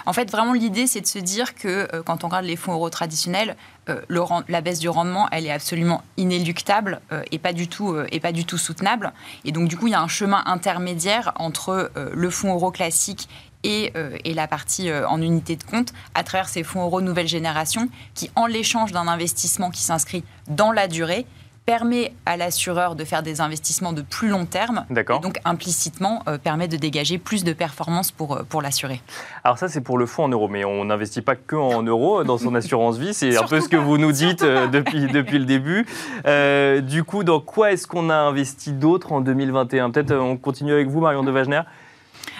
En 0.04 0.12
fait, 0.12 0.30
vraiment, 0.30 0.52
l'idée, 0.52 0.86
c'est 0.86 1.00
de 1.00 1.06
se 1.06 1.18
dire 1.18 1.54
que 1.54 1.88
euh, 1.94 2.02
quand 2.02 2.22
on 2.22 2.28
regarde 2.28 2.44
les 2.44 2.56
fonds 2.56 2.74
euros 2.74 2.90
traditionnels, 2.90 3.56
euh, 3.88 4.00
la 4.48 4.60
baisse 4.60 4.78
du 4.78 4.88
rendement, 4.88 5.26
elle 5.32 5.46
est 5.46 5.50
absolument 5.50 6.02
inéluctable 6.16 7.00
et, 7.32 7.38
pas 7.38 7.52
du 7.52 7.66
tout, 7.66 7.96
et 8.12 8.20
pas 8.20 8.30
du 8.30 8.44
tout 8.44 8.58
soutenable. 8.58 9.12
Et 9.44 9.52
donc, 9.52 9.68
du 9.68 9.76
coup, 9.76 9.86
il 9.86 9.92
y 9.92 9.94
a 9.94 10.00
un 10.00 10.06
chemin 10.08 10.42
intermédiaire 10.46 11.32
entre 11.36 11.90
le 11.96 12.30
fonds 12.30 12.52
euro 12.52 12.70
classique 12.70 13.28
et, 13.64 13.92
et, 14.24 14.34
la 14.34 14.46
partie 14.46 14.92
en 14.92 15.20
unité 15.20 15.56
de 15.56 15.64
compte 15.64 15.92
à 16.14 16.22
travers 16.24 16.48
ces 16.48 16.62
fonds 16.62 16.82
euros 16.82 17.00
nouvelle 17.00 17.26
génération 17.26 17.88
qui, 18.14 18.30
en 18.36 18.46
l'échange 18.46 18.92
d'un 18.92 19.08
investissement 19.08 19.70
qui 19.70 19.82
s'inscrit 19.82 20.24
dans 20.46 20.72
la 20.72 20.86
durée, 20.86 21.26
permet 21.66 22.12
à 22.26 22.36
l'assureur 22.36 22.94
de 22.94 23.04
faire 23.04 23.22
des 23.22 23.40
investissements 23.40 23.92
de 23.92 24.02
plus 24.02 24.28
long 24.28 24.46
terme. 24.46 24.86
Et 24.90 25.20
donc 25.20 25.38
implicitement 25.44 26.22
euh, 26.26 26.38
permet 26.38 26.68
de 26.68 26.76
dégager 26.76 27.18
plus 27.18 27.44
de 27.44 27.52
performances 27.52 28.10
pour, 28.10 28.36
euh, 28.36 28.42
pour 28.42 28.62
l'assuré. 28.62 29.00
Alors 29.44 29.58
ça 29.58 29.68
c'est 29.68 29.80
pour 29.80 29.98
le 29.98 30.06
fonds 30.06 30.24
en 30.24 30.28
euros, 30.28 30.48
mais 30.48 30.64
on 30.64 30.84
n'investit 30.84 31.22
pas 31.22 31.36
que 31.36 31.56
en 31.56 31.82
euros 31.82 32.24
dans 32.24 32.38
son 32.38 32.54
assurance 32.54 32.98
vie. 32.98 33.14
C'est 33.14 33.36
un 33.36 33.44
peu 33.44 33.60
ce 33.60 33.68
que 33.68 33.76
vous 33.76 33.98
nous 33.98 34.12
dites 34.12 34.42
euh, 34.42 34.66
depuis, 34.66 35.06
depuis 35.06 35.38
le 35.38 35.44
début. 35.44 35.86
du 36.82 37.04
coup, 37.04 37.24
dans 37.24 37.40
quoi 37.40 37.72
est-ce 37.72 37.86
qu'on 37.86 38.10
a 38.10 38.16
investi 38.16 38.72
d'autre 38.72 39.12
en 39.12 39.20
2021 39.20 39.90
Peut-être 39.90 40.14
on 40.14 40.36
continue 40.36 40.72
avec 40.72 40.88
vous, 40.88 41.00
Marion 41.00 41.22
de 41.22 41.30
Wagner. 41.30 41.62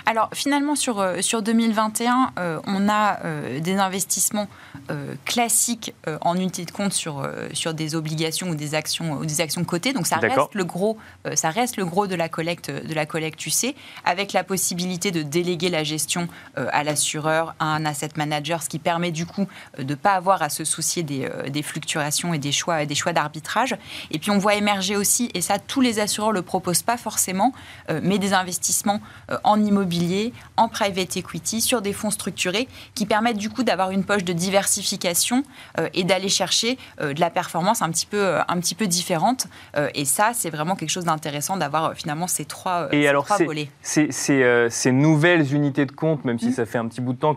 Alors 0.06 0.30
finalement, 0.32 0.76
sur, 0.76 1.04
sur 1.20 1.42
2021, 1.42 2.32
on 2.66 2.88
a 2.88 3.18
des 3.60 3.76
investissements 3.76 4.48
euh, 4.90 5.14
classique 5.24 5.94
euh, 6.08 6.18
en 6.22 6.36
unité 6.36 6.64
de 6.64 6.70
compte 6.72 6.92
sur, 6.92 7.20
euh, 7.20 7.48
sur 7.52 7.74
des 7.74 7.94
obligations 7.94 8.48
ou 8.48 8.54
des 8.56 8.74
actions, 8.74 9.12
ou 9.12 9.24
des 9.24 9.40
actions 9.40 9.62
cotées. 9.62 9.92
Donc 9.92 10.06
ça 10.06 10.16
reste, 10.16 10.54
le 10.54 10.64
gros, 10.64 10.98
ça 11.34 11.50
reste 11.50 11.76
le 11.76 11.84
gros 11.84 12.08
de 12.08 12.16
la 12.16 12.28
collecte, 12.28 12.70
de 12.70 12.94
la 12.94 13.06
collecte 13.06 13.44
UC, 13.46 13.76
avec 14.04 14.32
la 14.32 14.42
possibilité 14.42 15.12
de 15.12 15.22
déléguer 15.22 15.68
la 15.68 15.84
gestion 15.84 16.28
à 16.56 16.82
l'assureur, 16.82 17.54
à 17.60 17.66
un 17.66 17.84
asset 17.84 18.10
manager, 18.16 18.62
ce 18.62 18.68
qui 18.68 18.78
permet 18.78 19.12
du 19.12 19.26
coup 19.26 19.46
de 19.78 19.84
ne 19.84 19.94
pas 19.94 20.14
avoir 20.14 20.42
à 20.42 20.48
se 20.48 20.64
soucier 20.64 21.02
des, 21.02 21.28
des 21.48 21.62
fluctuations 21.62 22.34
et 22.34 22.38
des 22.38 22.52
choix, 22.52 22.84
des 22.84 22.94
choix 22.94 23.12
d'arbitrage. 23.12 23.76
Et 24.10 24.18
puis 24.18 24.30
on 24.30 24.38
voit 24.38 24.54
émerger 24.54 24.96
aussi, 24.96 25.30
et 25.34 25.40
ça 25.40 25.58
tous 25.58 25.80
les 25.80 26.00
assureurs 26.00 26.30
ne 26.30 26.34
le 26.34 26.42
proposent 26.42 26.82
pas 26.82 26.96
forcément, 26.96 27.52
mais 28.02 28.18
des 28.18 28.32
investissements 28.32 29.00
en 29.44 29.62
immobilier, 29.62 29.99
en 30.56 30.68
private 30.68 31.16
equity, 31.16 31.60
sur 31.60 31.82
des 31.82 31.92
fonds 31.92 32.10
structurés, 32.10 32.68
qui 32.94 33.06
permettent 33.06 33.36
du 33.36 33.50
coup 33.50 33.62
d'avoir 33.62 33.90
une 33.90 34.04
poche 34.04 34.24
de 34.24 34.32
diversification 34.32 35.42
euh, 35.78 35.88
et 35.94 36.04
d'aller 36.04 36.28
chercher 36.28 36.78
euh, 37.00 37.12
de 37.12 37.20
la 37.20 37.30
performance 37.30 37.82
un 37.82 37.90
petit 37.90 38.06
peu, 38.06 38.18
euh, 38.18 38.40
un 38.48 38.58
petit 38.60 38.74
peu 38.74 38.86
différente. 38.86 39.46
et 39.94 40.04
ça, 40.04 40.32
c'est 40.34 40.50
vraiment 40.50 40.76
quelque 40.76 40.90
chose 40.90 41.04
d'intéressant 41.04 41.56
d'avoir 41.56 41.94
finalement 41.94 42.26
ces 42.26 42.44
trois, 42.44 42.88
et 42.92 43.08
alors, 43.08 43.24
trois 43.24 43.38
volets. 43.38 43.68
Ces, 43.82 44.92
nouvelles 44.92 45.54
unités 45.54 45.86
de 45.86 45.92
compte, 45.92 46.24
même 46.24 46.38
si 46.38 46.48
mmh. 46.48 46.52
ça 46.52 46.66
fait 46.66 46.78
un 46.78 46.86
petit 46.86 47.00
bout 47.00 47.12
de 47.12 47.18
temps 47.18 47.36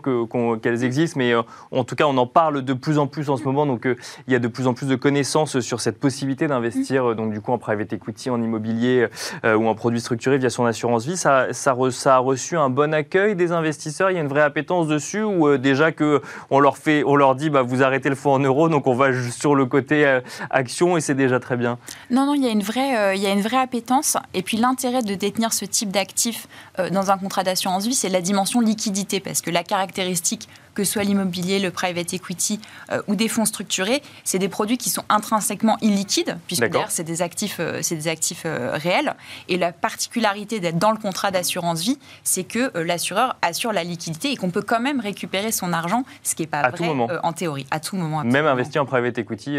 qu'elles 0.58 0.84
existent, 0.84 1.18
mais 1.18 1.32
en 1.34 1.84
tout 1.84 1.94
cas, 1.94 2.04
on 2.06 2.16
en 2.16 2.26
parle 2.26 2.62
de 2.62 2.72
plus 2.72 2.98
en 2.98 3.06
plus 3.06 3.30
en 3.30 3.36
ce 3.36 3.42
mmh. 3.42 3.46
moment. 3.46 3.66
Donc, 3.66 3.86
il 4.26 4.32
y 4.32 4.36
a 4.36 4.38
de 4.38 4.48
plus 4.48 4.66
en 4.66 4.74
plus 4.74 4.86
de 4.86 4.96
connaissances 4.96 5.60
sur 5.60 5.80
cette 5.80 5.98
possibilité 5.98 6.46
d'investir, 6.46 7.04
mmh. 7.04 7.14
donc 7.14 7.32
du 7.32 7.40
coup, 7.40 7.52
en 7.52 7.58
private 7.58 7.92
equity, 7.92 8.30
en 8.30 8.42
immobilier 8.42 9.06
ou 9.44 9.68
en 9.68 9.74
produits 9.74 10.00
structurés 10.00 10.38
via 10.38 10.50
son 10.50 10.64
assurance 10.66 11.06
vie. 11.06 11.16
Ça, 11.16 11.52
ça, 11.52 11.76
ça, 11.90 12.16
a 12.16 12.18
reçu 12.18 12.43
un 12.52 12.70
bon 12.70 12.92
accueil 12.92 13.34
des 13.34 13.52
investisseurs? 13.52 14.10
Il 14.10 14.14
y 14.14 14.18
a 14.18 14.20
une 14.20 14.28
vraie 14.28 14.42
appétence 14.42 14.86
dessus 14.86 15.22
ou 15.22 15.56
déjà 15.56 15.92
que 15.92 16.20
on 16.50 16.60
leur 16.60 16.76
fait, 16.76 17.02
on 17.04 17.16
leur 17.16 17.34
dit 17.34 17.50
bah, 17.50 17.62
vous 17.62 17.82
arrêtez 17.82 18.08
le 18.08 18.14
fonds 18.14 18.34
en 18.34 18.38
euros, 18.38 18.68
donc 18.68 18.86
on 18.86 18.94
va 18.94 19.08
sur 19.30 19.54
le 19.54 19.66
côté 19.66 20.06
euh, 20.06 20.20
action 20.50 20.96
et 20.96 21.00
c'est 21.00 21.14
déjà 21.14 21.40
très 21.40 21.56
bien? 21.56 21.78
Non, 22.10 22.26
non, 22.26 22.34
il 22.34 22.44
y 22.44 22.46
a 22.46 22.50
une 22.50 22.62
vraie, 22.62 22.96
euh, 22.96 23.14
il 23.14 23.22
y 23.22 23.26
a 23.26 23.32
une 23.32 23.40
vraie 23.40 23.58
appétence. 23.58 24.16
Et 24.34 24.42
puis 24.42 24.56
l'intérêt 24.56 25.02
de 25.02 25.14
détenir 25.14 25.52
ce 25.52 25.64
type 25.64 25.90
d'actifs 25.90 26.46
euh, 26.78 26.90
dans 26.90 27.10
un 27.10 27.18
contrat 27.18 27.42
d'assurance 27.42 27.86
vie, 27.86 27.94
c'est 27.94 28.08
la 28.08 28.20
dimension 28.20 28.60
liquidité, 28.60 29.20
parce 29.20 29.40
que 29.40 29.50
la 29.50 29.62
caractéristique 29.62 30.48
que 30.74 30.84
ce 30.84 30.92
soit 30.92 31.04
l'immobilier, 31.04 31.60
le 31.60 31.70
private 31.70 32.12
equity 32.12 32.60
euh, 32.90 33.00
ou 33.06 33.14
des 33.14 33.28
fonds 33.28 33.44
structurés, 33.44 34.02
c'est 34.24 34.38
des 34.38 34.48
produits 34.48 34.76
qui 34.76 34.90
sont 34.90 35.04
intrinsèquement 35.08 35.78
illiquides, 35.80 36.36
puisque 36.46 36.68
d'ailleurs, 36.68 36.90
c'est 36.90 37.04
des 37.04 37.22
actifs, 37.22 37.56
euh, 37.60 37.78
c'est 37.82 37.94
des 37.94 38.08
actifs 38.08 38.42
euh, 38.44 38.72
réels. 38.74 39.14
Et 39.48 39.56
la 39.56 39.72
particularité 39.72 40.60
d'être 40.60 40.78
dans 40.78 40.90
le 40.90 40.98
contrat 40.98 41.30
d'assurance 41.30 41.80
vie, 41.80 41.98
c'est 42.24 42.44
que 42.44 42.76
l'assureur 42.78 43.36
assure 43.42 43.72
la 43.72 43.84
liquidité 43.84 44.32
et 44.32 44.36
qu'on 44.36 44.50
peut 44.50 44.62
quand 44.62 44.80
même 44.80 45.00
récupérer 45.00 45.52
son 45.52 45.72
argent, 45.72 46.04
ce 46.22 46.34
qui 46.34 46.42
n'est 46.42 46.48
pas 46.48 46.68
vrai 46.70 46.88
en 47.22 47.32
théorie, 47.32 47.66
à 47.70 47.80
tout 47.80 47.96
moment. 47.96 48.24
Même 48.24 48.46
investir 48.46 48.82
en 48.82 48.86
private 48.86 49.18
equity 49.18 49.58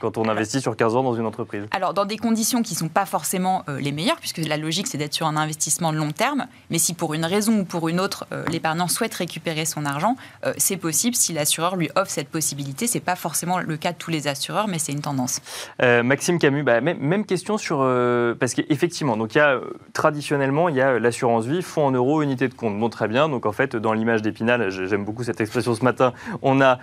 quand 0.00 0.16
on 0.18 0.28
investit 0.28 0.60
sur 0.60 0.76
15 0.76 0.96
ans 0.96 1.02
dans 1.02 1.14
une 1.14 1.26
entreprise. 1.26 1.64
Alors, 1.72 1.94
dans 1.94 2.04
des 2.04 2.16
conditions 2.16 2.62
qui 2.62 2.74
ne 2.74 2.78
sont 2.78 2.88
pas 2.88 3.06
forcément 3.06 3.64
les 3.68 3.92
meilleures, 3.92 4.18
puisque 4.18 4.38
la 4.38 4.56
logique, 4.56 4.86
c'est 4.86 4.98
d'être 4.98 5.14
sur 5.14 5.26
un 5.26 5.36
investissement 5.36 5.92
de 5.92 5.98
long 5.98 6.12
terme, 6.12 6.46
mais 6.70 6.78
si 6.78 6.94
pour 6.94 7.14
une 7.14 7.24
raison 7.24 7.60
ou 7.60 7.64
pour 7.64 7.88
une 7.88 8.00
autre, 8.00 8.26
l'épargnant 8.50 8.88
souhaite 8.88 9.14
récupérer 9.14 9.64
son 9.64 9.84
argent, 9.84 10.16
c'est 10.56 10.76
possible 10.76 11.14
si 11.14 11.32
l'assureur 11.32 11.76
lui 11.76 11.90
offre 11.96 12.10
cette 12.10 12.28
possibilité. 12.28 12.86
C'est 12.86 13.00
pas 13.00 13.16
forcément 13.16 13.58
le 13.60 13.76
cas 13.76 13.92
de 13.92 13.98
tous 13.98 14.10
les 14.10 14.28
assureurs, 14.28 14.68
mais 14.68 14.78
c'est 14.78 14.92
une 14.92 15.00
tendance. 15.00 15.40
Euh, 15.82 16.02
Maxime 16.02 16.38
Camus, 16.38 16.62
bah, 16.62 16.80
même, 16.80 17.24
question 17.24 17.58
sur 17.58 17.78
euh, 17.80 18.34
parce 18.38 18.54
qu'effectivement, 18.54 19.16
donc 19.16 19.36
a 19.36 19.60
traditionnellement 19.92 20.68
il 20.68 20.76
y 20.76 20.80
a 20.80 20.98
l'assurance 20.98 21.46
vie, 21.46 21.62
fonds 21.62 21.86
en 21.86 21.90
euros, 21.92 22.22
unité 22.22 22.48
de 22.48 22.54
compte. 22.54 22.78
Bon, 22.78 22.88
très 22.88 23.08
bien. 23.08 23.28
Donc 23.28 23.46
en 23.46 23.52
fait, 23.52 23.76
dans 23.76 23.92
l'image 23.92 24.22
d'Épinal, 24.22 24.70
j'aime 24.70 25.04
beaucoup 25.04 25.24
cette 25.24 25.40
expression 25.40 25.74
ce 25.74 25.84
matin. 25.84 26.12
On 26.42 26.60
a 26.60 26.78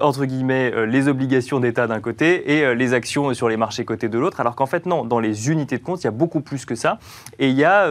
entre 0.00 0.24
guillemets 0.24 0.86
les 0.86 1.08
obligations 1.08 1.60
d'État 1.60 1.86
d'un 1.86 2.00
côté 2.00 2.58
et 2.58 2.74
les 2.74 2.94
actions 2.94 3.32
sur 3.34 3.48
les 3.48 3.56
marchés 3.56 3.84
cotés 3.84 4.08
de 4.08 4.18
l'autre. 4.18 4.40
Alors 4.40 4.54
qu'en 4.56 4.66
fait 4.66 4.86
non, 4.86 5.04
dans 5.04 5.20
les 5.20 5.50
unités 5.50 5.78
de 5.78 5.82
compte, 5.82 6.02
il 6.02 6.04
y 6.04 6.08
a 6.08 6.12
beaucoup 6.12 6.40
plus 6.40 6.64
que 6.64 6.74
ça. 6.74 6.98
Et 7.38 7.48
il 7.48 7.56
y 7.56 7.64
a 7.64 7.88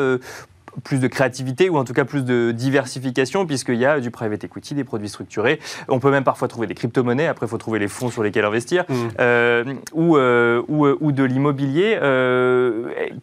plus 0.84 1.00
de 1.00 1.08
créativité 1.08 1.70
ou 1.70 1.78
en 1.78 1.84
tout 1.84 1.94
cas 1.94 2.06
plus 2.06 2.24
de 2.24 2.52
diversification 2.52 3.46
puisqu'il 3.46 3.76
y 3.76 3.86
a 3.86 4.00
du 4.00 4.12
private 4.12 4.44
equity, 4.44 4.76
des 4.76 4.84
produits 4.84 5.10
structurés. 5.10 5.60
On 5.88 6.00
peut 6.00 6.12
même 6.12 6.24
parfois 6.24 6.48
trouver 6.48 6.68
des 6.68 6.76
crypto-monnaies. 6.76 7.28
Après, 7.28 7.46
il 7.46 7.50
faut 7.50 7.58
trouver 7.58 7.80
les 7.80 7.88
fonds 7.88 8.10
sur 8.10 8.24
lesquels 8.24 8.46
investir 8.46 8.86
mmh. 8.88 8.94
euh, 9.20 9.74
ou, 9.94 10.18
euh, 10.18 10.62
ou, 10.68 10.86
euh, 10.86 10.98
ou, 11.00 11.12
de 11.12 11.24
l'immobilier. 11.24 11.98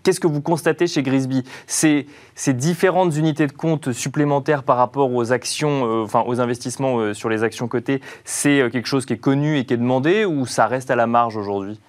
Qu'est-ce 0.03 0.21
que 0.21 0.27
vous 0.27 0.41
constatez 0.41 0.87
chez 0.87 1.03
Grisby? 1.03 1.45
Ces, 1.67 2.07
ces 2.35 2.53
différentes 2.53 3.17
unités 3.17 3.47
de 3.47 3.53
compte 3.53 3.93
supplémentaires 3.93 4.63
par 4.63 4.77
rapport 4.77 5.13
aux 5.13 5.33
actions, 5.33 6.03
enfin 6.03 6.23
aux 6.27 6.41
investissements 6.41 7.15
sur 7.15 7.29
les 7.29 7.43
actions 7.43 7.69
cotées, 7.69 8.01
c'est 8.25 8.69
quelque 8.71 8.87
chose 8.87 9.07
qui 9.07 9.15
est 9.15 9.19
connu 9.19 9.59
et 9.59 9.65
qui 9.65 9.75
est 9.75 9.79
demandé 9.79 10.25
ou 10.25 10.47
ça 10.47 10.67
reste 10.67 10.91
à 10.91 10.97
la 10.97 11.07
marge 11.07 11.37
aujourd'hui? 11.37 11.81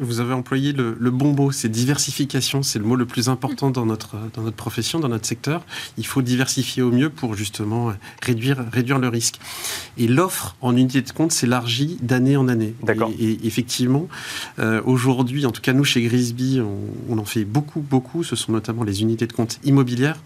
Vous 0.00 0.20
avez 0.20 0.32
employé 0.32 0.72
le, 0.72 1.10
bon 1.10 1.32
mot, 1.34 1.52
c'est 1.52 1.68
diversification. 1.68 2.62
C'est 2.62 2.78
le 2.78 2.84
mot 2.84 2.96
le 2.96 3.04
plus 3.04 3.28
important 3.28 3.70
dans 3.70 3.84
notre, 3.84 4.16
dans 4.34 4.42
notre 4.42 4.56
profession, 4.56 4.98
dans 4.98 5.08
notre 5.08 5.26
secteur. 5.26 5.62
Il 5.98 6.06
faut 6.06 6.22
diversifier 6.22 6.82
au 6.82 6.90
mieux 6.90 7.10
pour 7.10 7.34
justement 7.34 7.92
réduire, 8.22 8.64
réduire 8.72 8.98
le 8.98 9.08
risque. 9.08 9.38
Et 9.98 10.08
l'offre 10.08 10.56
en 10.62 10.74
unité 10.74 11.02
de 11.02 11.10
compte 11.10 11.32
s'élargit 11.32 11.98
d'année 12.00 12.36
en 12.36 12.48
année. 12.48 12.74
D'accord. 12.82 13.10
Et, 13.18 13.46
effectivement, 13.46 14.08
euh, 14.58 14.80
aujourd'hui, 14.84 15.44
en 15.44 15.50
tout 15.50 15.60
cas 15.60 15.74
nous 15.74 15.84
chez 15.84 16.00
Grisby, 16.02 16.60
on, 17.10 17.18
en 17.18 17.24
fait 17.24 17.44
beaucoup, 17.44 17.80
beaucoup. 17.80 18.24
Ce 18.24 18.36
sont 18.36 18.52
notamment 18.52 18.84
les 18.84 19.02
unités 19.02 19.26
de 19.26 19.32
compte 19.34 19.58
immobilières. 19.64 20.22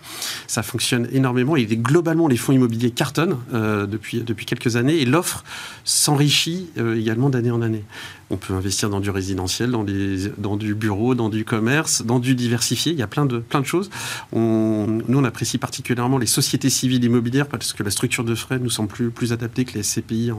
Ça 0.47 0.63
fonctionne 0.63 1.09
énormément 1.13 1.57
et 1.57 1.67
globalement 1.67 2.29
les 2.29 2.37
fonds 2.37 2.53
immobiliers 2.53 2.93
cartonnent 2.93 3.39
euh, 3.53 3.87
depuis, 3.87 4.21
depuis 4.21 4.47
quelques 4.47 4.77
années 4.77 5.01
et 5.01 5.05
l'offre 5.05 5.45
s'enrichit 5.85 6.69
euh, 6.79 6.97
également 6.97 7.31
d'année 7.31 7.51
en 7.51 7.63
année. 7.63 7.85
On 8.31 8.37
peut 8.37 8.55
investir 8.55 8.89
dans 8.89 9.01
du 9.01 9.11
résidentiel, 9.11 9.71
dans, 9.71 10.57
du 10.57 10.75
bureau, 10.75 11.15
dans 11.15 11.29
du 11.29 11.45
commerce, 11.45 12.03
dans 12.03 12.19
du 12.19 12.35
diversifié. 12.35 12.93
Il 12.93 12.99
y 12.99 13.03
a 13.03 13.07
plein 13.07 13.27
de, 13.27 13.43
choses. 13.65 13.91
nous, 14.33 15.03
on 15.09 15.25
apprécie 15.25 15.59
particulièrement 15.59 16.19
les 16.19 16.27
sociétés 16.27 16.71
civiles 16.71 17.05
immobilières 17.05 17.47
parce 17.47 17.73
que 17.73 17.83
la 17.83 17.91
structure 17.91 18.25
de 18.25 18.35
frais 18.35 18.59
nous 18.59 18.71
semble 18.71 18.89
plus, 18.89 19.33
adaptée 19.33 19.65
que 19.65 19.75
les 19.75 19.83
SCPI 19.83 20.33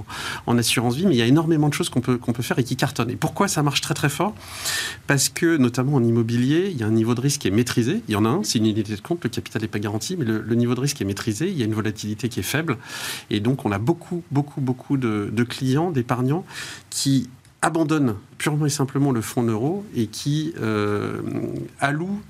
en, 0.48 0.58
assurance 0.58 0.95
vie. 0.95 1.06
Mais 1.06 1.15
il 1.15 1.17
y 1.17 1.21
a 1.21 1.26
énormément 1.26 1.69
de 1.69 1.74
choses 1.74 1.89
qu'on 1.89 2.02
peut, 2.02 2.19
faire 2.41 2.60
et 2.60 2.63
qui 2.63 2.76
cartonnent. 2.76 3.12
Et 3.12 3.15
pourquoi 3.15 3.48
ça 3.48 3.63
marche 3.63 3.82
très 3.82 3.93
très 3.93 4.10
fort? 4.10 4.36
Parce 5.08 5.30
que, 5.30 5.58
notamment 5.58 5.95
en 5.95 6.04
immobilier, 6.04 6.69
il 6.71 6.78
y 6.78 6.84
a 6.84 6.88
un 6.88 6.91
niveau 6.91 7.15
de 7.15 7.21
risque 7.21 7.41
qui 7.41 7.48
est 7.48 7.52
maîtrisé. 7.52 8.02
Il 8.08 8.13
y 8.13 8.15
en 8.15 8.26
a 8.26 8.30
un, 8.30 8.43
c'est 8.43 8.58
une 8.60 8.65
unité 8.65 8.95
de 8.95 9.02
compte, 9.02 9.24
le 9.24 9.30
capital 9.30 9.62
n'est 9.62 9.67
pas 9.67 9.80
garanti, 9.80 10.15
mais 10.17 10.26
le, 10.26 10.56
niveau 10.56 10.76
de 10.76 10.80
risque 10.80 11.02
est 11.02 11.06
maîtrisé. 11.06 11.50
Il 11.50 11.58
y 11.58 11.62
a 11.62 11.65
une 11.65 11.74
volatilité 11.74 12.30
qui 12.30 12.39
est 12.39 12.43
faible. 12.43 12.78
Et 13.30 13.39
donc, 13.39 13.65
on 13.65 13.71
a 13.71 13.78
beaucoup, 13.78 14.24
beaucoup, 14.32 14.62
beaucoup 14.62 14.98
de 14.98 15.43
clients, 15.43 15.91
d'épargnants 15.91 16.45
qui 16.89 17.30
abandonne 17.62 18.15
purement 18.38 18.65
et 18.65 18.70
simplement 18.70 19.12
le 19.12 19.22
fonds 19.22 19.44
euro 19.44 19.86
et 19.96 20.08
qui 20.08 20.54
euh, 20.62 21.22
alloue 21.80 22.22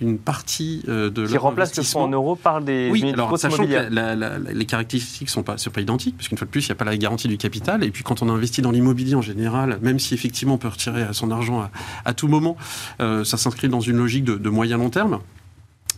une 0.00 0.18
partie 0.18 0.82
euh, 0.88 1.10
de 1.10 1.26
qui 1.26 1.36
remplace 1.36 1.76
le 1.76 1.82
fonds 1.82 2.02
en 2.02 2.08
euros 2.08 2.36
par 2.36 2.60
des 2.60 2.90
oui 2.90 3.12
alors 3.12 3.36
sachant 3.38 3.64
que 3.66 4.52
les 4.52 4.66
caractéristiques 4.66 5.28
sont 5.28 5.42
pas 5.42 5.58
sont 5.58 5.70
pas 5.70 5.80
identiques 5.80 6.16
parce 6.16 6.28
qu'une 6.28 6.38
fois 6.38 6.46
de 6.46 6.50
plus 6.50 6.66
il 6.66 6.68
n'y 6.68 6.72
a 6.72 6.76
pas 6.76 6.84
la 6.84 6.96
garantie 6.96 7.28
du 7.28 7.38
capital. 7.38 7.82
Et 7.84 7.90
puis 7.90 8.04
quand 8.04 8.22
on 8.22 8.28
investit 8.28 8.62
dans 8.62 8.70
l'immobilier 8.70 9.14
en 9.14 9.22
général 9.22 9.78
même 9.82 9.98
si 9.98 10.14
effectivement 10.14 10.54
on 10.54 10.58
peut 10.58 10.68
retirer 10.68 11.06
son 11.12 11.30
argent 11.30 11.68
à, 12.04 12.14
tout 12.14 12.28
moment 12.28 12.56
euh, 13.00 13.24
ça 13.24 13.36
s'inscrit 13.36 13.68
dans 13.68 13.80
une 13.80 13.96
logique 13.96 14.24
de, 14.24 14.36
de 14.36 14.50
moyen 14.50 14.76
long 14.76 14.90
terme 14.90 15.20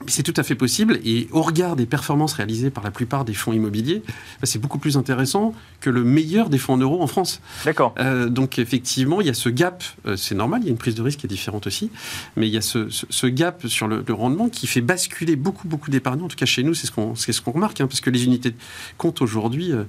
c'est 0.06 0.22
tout 0.22 0.34
à 0.36 0.42
fait 0.42 0.54
possible 0.54 1.00
et 1.04 1.28
au 1.32 1.42
regard 1.42 1.76
des 1.76 1.86
performances 1.86 2.34
réalisées 2.34 2.70
par 2.70 2.84
la 2.84 2.90
plupart 2.90 3.24
des 3.24 3.34
fonds 3.34 3.52
immobiliers, 3.52 4.02
bah, 4.06 4.44
c'est 4.44 4.58
beaucoup 4.58 4.78
plus 4.78 4.96
intéressant 4.96 5.54
que 5.80 5.90
le 5.90 6.04
meilleur 6.04 6.50
des 6.50 6.58
fonds 6.58 6.74
en 6.74 6.78
euros 6.78 7.02
en 7.02 7.06
France. 7.06 7.40
D'accord. 7.64 7.94
Euh, 7.98 8.28
donc 8.28 8.58
effectivement, 8.58 9.20
il 9.20 9.26
y 9.26 9.30
a 9.30 9.34
ce 9.34 9.48
gap, 9.48 9.82
euh, 10.06 10.16
c'est 10.16 10.34
normal, 10.34 10.60
il 10.62 10.66
y 10.66 10.68
a 10.68 10.72
une 10.72 10.78
prise 10.78 10.94
de 10.94 11.02
risque 11.02 11.20
qui 11.20 11.26
est 11.26 11.28
différente 11.28 11.66
aussi, 11.66 11.90
mais 12.36 12.46
il 12.46 12.52
y 12.52 12.58
a 12.58 12.60
ce, 12.60 13.26
gap 13.26 13.66
sur 13.66 13.88
le, 13.88 14.04
rendement 14.10 14.48
qui 14.48 14.66
fait 14.66 14.80
basculer 14.80 15.36
beaucoup, 15.36 15.68
beaucoup 15.68 15.90
d'épargnants. 15.90 16.26
En 16.26 16.28
tout 16.28 16.36
cas, 16.36 16.46
chez 16.46 16.62
nous, 16.62 16.74
c'est 16.74 16.86
ce 16.86 16.92
qu'on 16.92 17.14
ce 17.14 17.32
remarque, 17.44 17.80
hein, 17.80 17.86
parce 17.86 18.00
que 18.00 18.10
les 18.10 18.24
unités 18.24 18.50
de 18.50 18.56
compte 18.98 19.20
aujourd'hui, 19.22 19.72
euh, 19.72 19.84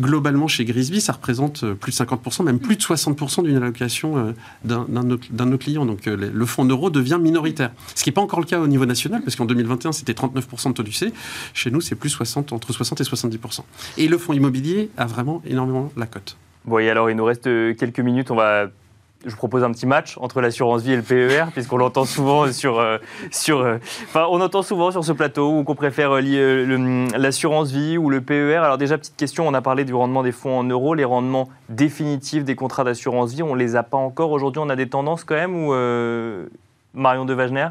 globalement 0.00 0.48
chez 0.48 0.64
Grisby, 0.64 1.00
ça 1.00 1.12
représente 1.12 1.72
plus 1.74 1.92
de 1.92 1.96
50%, 1.96 2.44
même 2.44 2.58
plus 2.58 2.76
de 2.76 2.82
60% 2.82 3.44
d'une 3.44 3.56
allocation 3.56 4.34
d'un 4.64 4.84
de 4.84 5.44
nos 5.44 5.58
clients. 5.58 5.86
Donc 5.86 6.06
le 6.06 6.46
fonds 6.46 6.62
en 6.62 6.66
euros 6.66 6.90
devient 6.90 7.18
minoritaire. 7.20 7.70
Ce 7.94 8.02
qui 8.02 8.10
n'est 8.10 8.14
pas 8.14 8.20
encore 8.20 8.40
le 8.40 8.46
cas 8.46 8.60
au 8.60 8.66
niveau 8.66 8.86
national, 8.86 9.22
parce 9.22 9.36
qu'en 9.36 9.46
2021, 9.46 9.92
c'était 9.92 10.12
39% 10.12 10.68
de 10.68 10.72
taux 10.74 10.82
du 10.82 10.92
C. 10.92 11.12
Chez 11.54 11.70
nous, 11.70 11.80
c'est 11.80 11.94
plus 11.94 12.10
60, 12.10 12.52
entre 12.52 12.72
60 12.72 13.00
et 13.00 13.04
70%. 13.04 13.60
Et 13.98 14.08
le 14.08 14.18
fonds 14.18 14.32
immobilier 14.32 14.90
a 14.96 15.06
vraiment 15.06 15.42
énormément 15.46 15.90
la 15.96 16.06
cote. 16.06 16.36
Bon, 16.64 16.78
et 16.78 16.90
alors, 16.90 17.10
il 17.10 17.16
nous 17.16 17.24
reste 17.24 17.46
euh, 17.46 17.74
quelques 17.74 18.00
minutes. 18.00 18.30
On 18.30 18.34
va 18.34 18.70
je 19.26 19.36
propose 19.36 19.64
un 19.64 19.72
petit 19.72 19.86
match 19.86 20.16
entre 20.18 20.40
l'assurance 20.40 20.82
vie 20.82 20.92
et 20.92 20.96
le 20.96 21.02
PER, 21.02 21.46
puisqu'on 21.52 21.76
l'entend 21.76 22.04
souvent 22.04 22.50
sur, 22.52 22.78
euh, 22.78 22.98
sur, 23.30 23.60
euh, 23.60 23.78
on 24.14 24.40
entend 24.40 24.62
souvent 24.62 24.90
sur 24.90 25.04
ce 25.04 25.12
plateau 25.12 25.64
qu'on 25.64 25.74
préfère 25.74 26.12
l'assurance 26.12 27.70
vie 27.70 27.98
ou 27.98 28.08
le 28.08 28.20
PER. 28.20 28.56
Alors 28.56 28.78
déjà 28.78 28.96
petite 28.96 29.16
question, 29.16 29.46
on 29.46 29.54
a 29.54 29.60
parlé 29.60 29.84
du 29.84 29.94
rendement 29.94 30.22
des 30.22 30.32
fonds 30.32 30.58
en 30.58 30.64
euros, 30.64 30.94
les 30.94 31.04
rendements 31.04 31.48
définitifs 31.68 32.44
des 32.44 32.54
contrats 32.54 32.84
d'assurance 32.84 33.34
vie, 33.34 33.42
on 33.42 33.54
les 33.54 33.76
a 33.76 33.82
pas 33.82 33.98
encore 33.98 34.30
aujourd'hui. 34.30 34.62
On 34.64 34.70
a 34.70 34.76
des 34.76 34.88
tendances 34.88 35.24
quand 35.24 35.34
même 35.34 35.54
ou 35.54 35.74
Marion 36.94 37.24
de 37.24 37.34
Wagner 37.34 37.68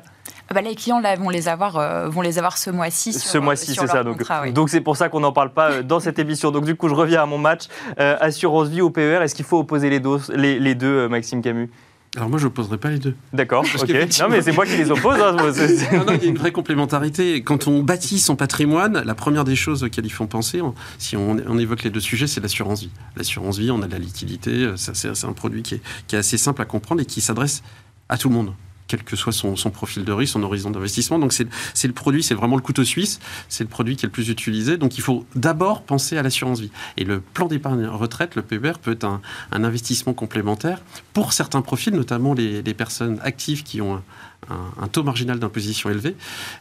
bah 0.54 0.62
les 0.62 0.76
clients 0.76 1.00
là, 1.00 1.16
vont 1.16 1.30
les 1.30 1.48
avoir, 1.48 1.78
euh, 1.78 2.08
vont 2.08 2.22
les 2.22 2.38
avoir 2.38 2.58
ce 2.58 2.70
mois-ci. 2.70 3.14
Ce 3.14 3.38
mois-ci, 3.38 3.74
c'est 3.74 3.88
ça. 3.88 4.04
Donc, 4.04 4.22
donc 4.54 4.70
c'est 4.70 4.82
pour 4.82 4.96
ça 4.96 5.10
qu'on 5.10 5.22
n'en 5.22 5.32
parle 5.32 5.52
pas 5.52 5.72
euh, 5.72 5.84
dans 5.84 6.00
cette 6.00 6.20
émission. 6.20 6.52
Donc 6.52 6.66
du 6.66 6.76
coup, 6.76 6.88
je 6.88 6.94
reviens 6.94 7.24
à 7.24 7.26
mon 7.26 7.40
match. 7.40 7.64
Euh, 8.00 8.16
assurance 8.20 8.70
vie 8.70 8.82
au 8.82 8.92
PER, 8.92 9.22
est-ce 9.24 9.34
qu'il 9.34 9.46
faut 9.46 9.60
opposer 9.60 9.90
les, 9.90 10.00
deux, 10.00 10.20
les, 10.36 10.76
deux, 10.76 11.08
Maxime 11.08 11.42
Camus? 11.42 11.70
Alors 12.16 12.30
moi, 12.30 12.38
je 12.38 12.46
n'opposerai 12.46 12.78
pas 12.78 12.90
les 12.90 13.00
deux. 13.00 13.16
D'accord, 13.34 13.66
ok. 13.82 13.90
Non, 13.90 14.28
mais 14.30 14.42
c'est 14.42 14.54
moi 14.54 14.66
qui 14.66 14.78
les 14.78 14.90
oppose. 14.90 15.20
Hein, 15.20 15.34
non, 15.34 16.06
non, 16.06 16.14
il 16.14 16.24
y 16.24 16.28
a 16.28 16.30
une 16.30 16.38
vraie 16.38 16.52
complémentarité. 16.52 17.42
Quand 17.42 17.68
on 17.68 17.82
bâtit 17.82 18.20
son 18.20 18.36
patrimoine, 18.36 19.02
la 19.04 19.16
première 19.16 19.44
des 19.44 19.56
choses 19.56 19.84
auxquelles 19.84 20.06
il 20.06 20.12
faut 20.12 20.28
penser, 20.28 20.62
si 20.98 21.18
on, 21.18 21.38
on 21.48 21.58
évoque 21.58 21.84
les 21.84 21.90
deux 21.90 22.00
sujets, 22.00 22.28
c'est 22.28 22.40
l'assurance 22.40 22.82
vie. 22.82 22.92
L'assurance 23.18 23.58
vie, 23.58 23.72
on 23.72 23.82
a 23.82 23.88
de 23.88 23.92
la 23.92 24.00
liquidité, 24.00 24.72
c'est 24.76 25.26
un 25.26 25.34
produit 25.34 25.64
qui 25.64 25.76
est, 25.76 25.82
qui 26.08 26.16
est 26.16 26.20
assez 26.20 26.38
simple 26.38 26.62
à 26.62 26.66
comprendre 26.66 27.02
et 27.02 27.06
qui 27.06 27.20
s'adresse 27.20 27.64
à 28.08 28.18
tout 28.18 28.30
le 28.30 28.36
monde 28.36 28.54
quel 28.88 29.04
que 29.04 29.16
soit 29.16 29.32
son, 29.32 29.56
profil 29.72 30.06
de 30.06 30.12
risque, 30.12 30.34
son 30.34 30.44
horizon 30.44 30.70
d'investissement. 30.70 31.20
Donc 31.20 31.34
c'est 31.34 31.88
le 31.88 31.94
produit, 31.94 32.24
c'est 32.24 32.36
vraiment 32.36 32.56
le 32.56 32.62
couteau 32.62 32.84
suisse, 32.84 33.20
c'est 33.50 33.64
le 33.64 33.70
produit 33.70 33.96
qui 33.96 34.06
est 34.06 34.08
le 34.08 34.12
plus 34.12 34.30
utilisé. 34.30 34.78
Donc 34.78 34.98
il 34.98 35.02
faut 35.02 35.26
d'abord 35.36 35.82
penser 35.84 36.18
à 36.18 36.24
l'assurance 36.24 36.60
vie. 36.60 36.72
Et 36.98 37.04
le 37.04 37.20
plan 37.20 37.48
d'épargne 37.48 37.86
retraite, 37.88 38.36
le 38.36 38.42
PER, 38.42 38.74
peut 38.82 38.92
être 38.92 39.06
un, 39.06 39.22
investissement 39.52 40.14
complémentaire 40.14 40.82
pour 41.14 41.34
certains 41.34 41.62
profils, 41.62 41.94
notamment 41.94 42.34
les, 42.34 42.62
les 42.62 42.74
personnes 42.74 43.20
actives 43.24 43.64
qui 43.64 43.82
ont 43.82 44.02
un, 44.50 44.84
un, 44.84 44.88
taux 44.88 45.04
marginal 45.04 45.40
d'imposition 45.40 45.90
élevé 45.90 46.16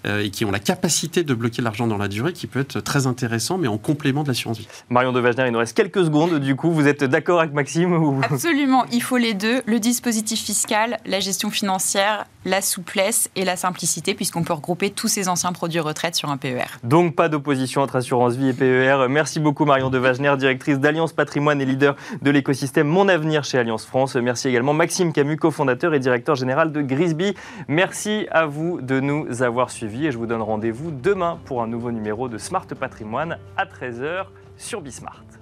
euh, 0.06 0.22
et 0.22 0.30
qui 0.30 0.44
ont 0.44 0.50
la 0.50 0.58
capacité 0.58 1.22
de 1.22 1.34
bloquer 1.34 1.62
l'argent 1.62 1.86
dans 1.86 1.98
la 1.98 2.08
durée, 2.08 2.32
qui 2.32 2.46
peut 2.46 2.60
être 2.60 2.80
très 2.80 3.06
intéressant, 3.06 3.58
mais 3.58 3.68
en 3.68 3.78
complément 3.78 4.22
de 4.22 4.28
l'assurance 4.28 4.58
vie. 4.58 4.68
Marion 4.90 5.12
de 5.12 5.20
Wagner, 5.20 5.44
il 5.46 5.52
nous 5.52 5.58
reste 5.58 5.76
quelques 5.76 6.04
secondes. 6.04 6.38
Du 6.38 6.56
coup, 6.56 6.70
vous 6.70 6.86
êtes 6.86 7.04
d'accord 7.04 7.40
avec 7.40 7.52
Maxime 7.52 7.92
ou... 7.92 8.20
Absolument, 8.22 8.84
il 8.92 9.02
faut 9.02 9.16
les 9.16 9.34
deux 9.34 9.62
le 9.66 9.80
dispositif 9.80 10.42
fiscal, 10.42 10.98
la 11.06 11.20
gestion 11.20 11.50
financière, 11.50 12.26
la 12.44 12.60
souplesse 12.60 13.30
et 13.36 13.44
la 13.44 13.56
simplicité, 13.56 14.14
puisqu'on 14.14 14.42
peut 14.42 14.52
regrouper 14.52 14.90
tous 14.90 15.08
ces 15.08 15.28
anciens 15.28 15.52
produits 15.52 15.80
retraite 15.80 16.14
sur 16.14 16.30
un 16.30 16.36
PER. 16.36 16.64
Donc, 16.82 17.14
pas 17.14 17.28
d'opposition 17.28 17.82
entre 17.82 17.96
assurance 17.96 18.34
vie 18.36 18.48
et 18.48 18.52
PER. 18.52 19.06
Merci 19.08 19.40
beaucoup, 19.40 19.64
Marion 19.64 19.90
de 19.90 19.98
Wagner, 19.98 20.34
directrice 20.36 20.78
d'Alliance 20.78 21.12
Patrimoine 21.12 21.60
et 21.60 21.64
leader 21.64 21.96
de 22.22 22.30
l'écosystème 22.30 22.86
Mon 22.86 23.08
Avenir 23.08 23.44
chez 23.44 23.58
Alliance 23.58 23.86
France. 23.86 24.16
Merci 24.16 24.48
également, 24.48 24.74
Maxime 24.74 25.12
Camus, 25.12 25.36
cofondateur 25.36 25.94
et 25.94 25.98
directeur 25.98 26.34
général 26.34 26.72
de 26.72 26.82
Grisby. 26.82 27.34
Merci 27.74 28.28
à 28.30 28.46
vous 28.46 28.80
de 28.80 29.00
nous 29.00 29.42
avoir 29.42 29.68
suivis 29.68 30.06
et 30.06 30.12
je 30.12 30.16
vous 30.16 30.26
donne 30.26 30.42
rendez-vous 30.42 30.92
demain 30.92 31.40
pour 31.44 31.60
un 31.60 31.66
nouveau 31.66 31.90
numéro 31.90 32.28
de 32.28 32.38
Smart 32.38 32.68
Patrimoine 32.68 33.36
à 33.56 33.64
13h 33.64 34.26
sur 34.56 34.80
Bismart. 34.80 35.33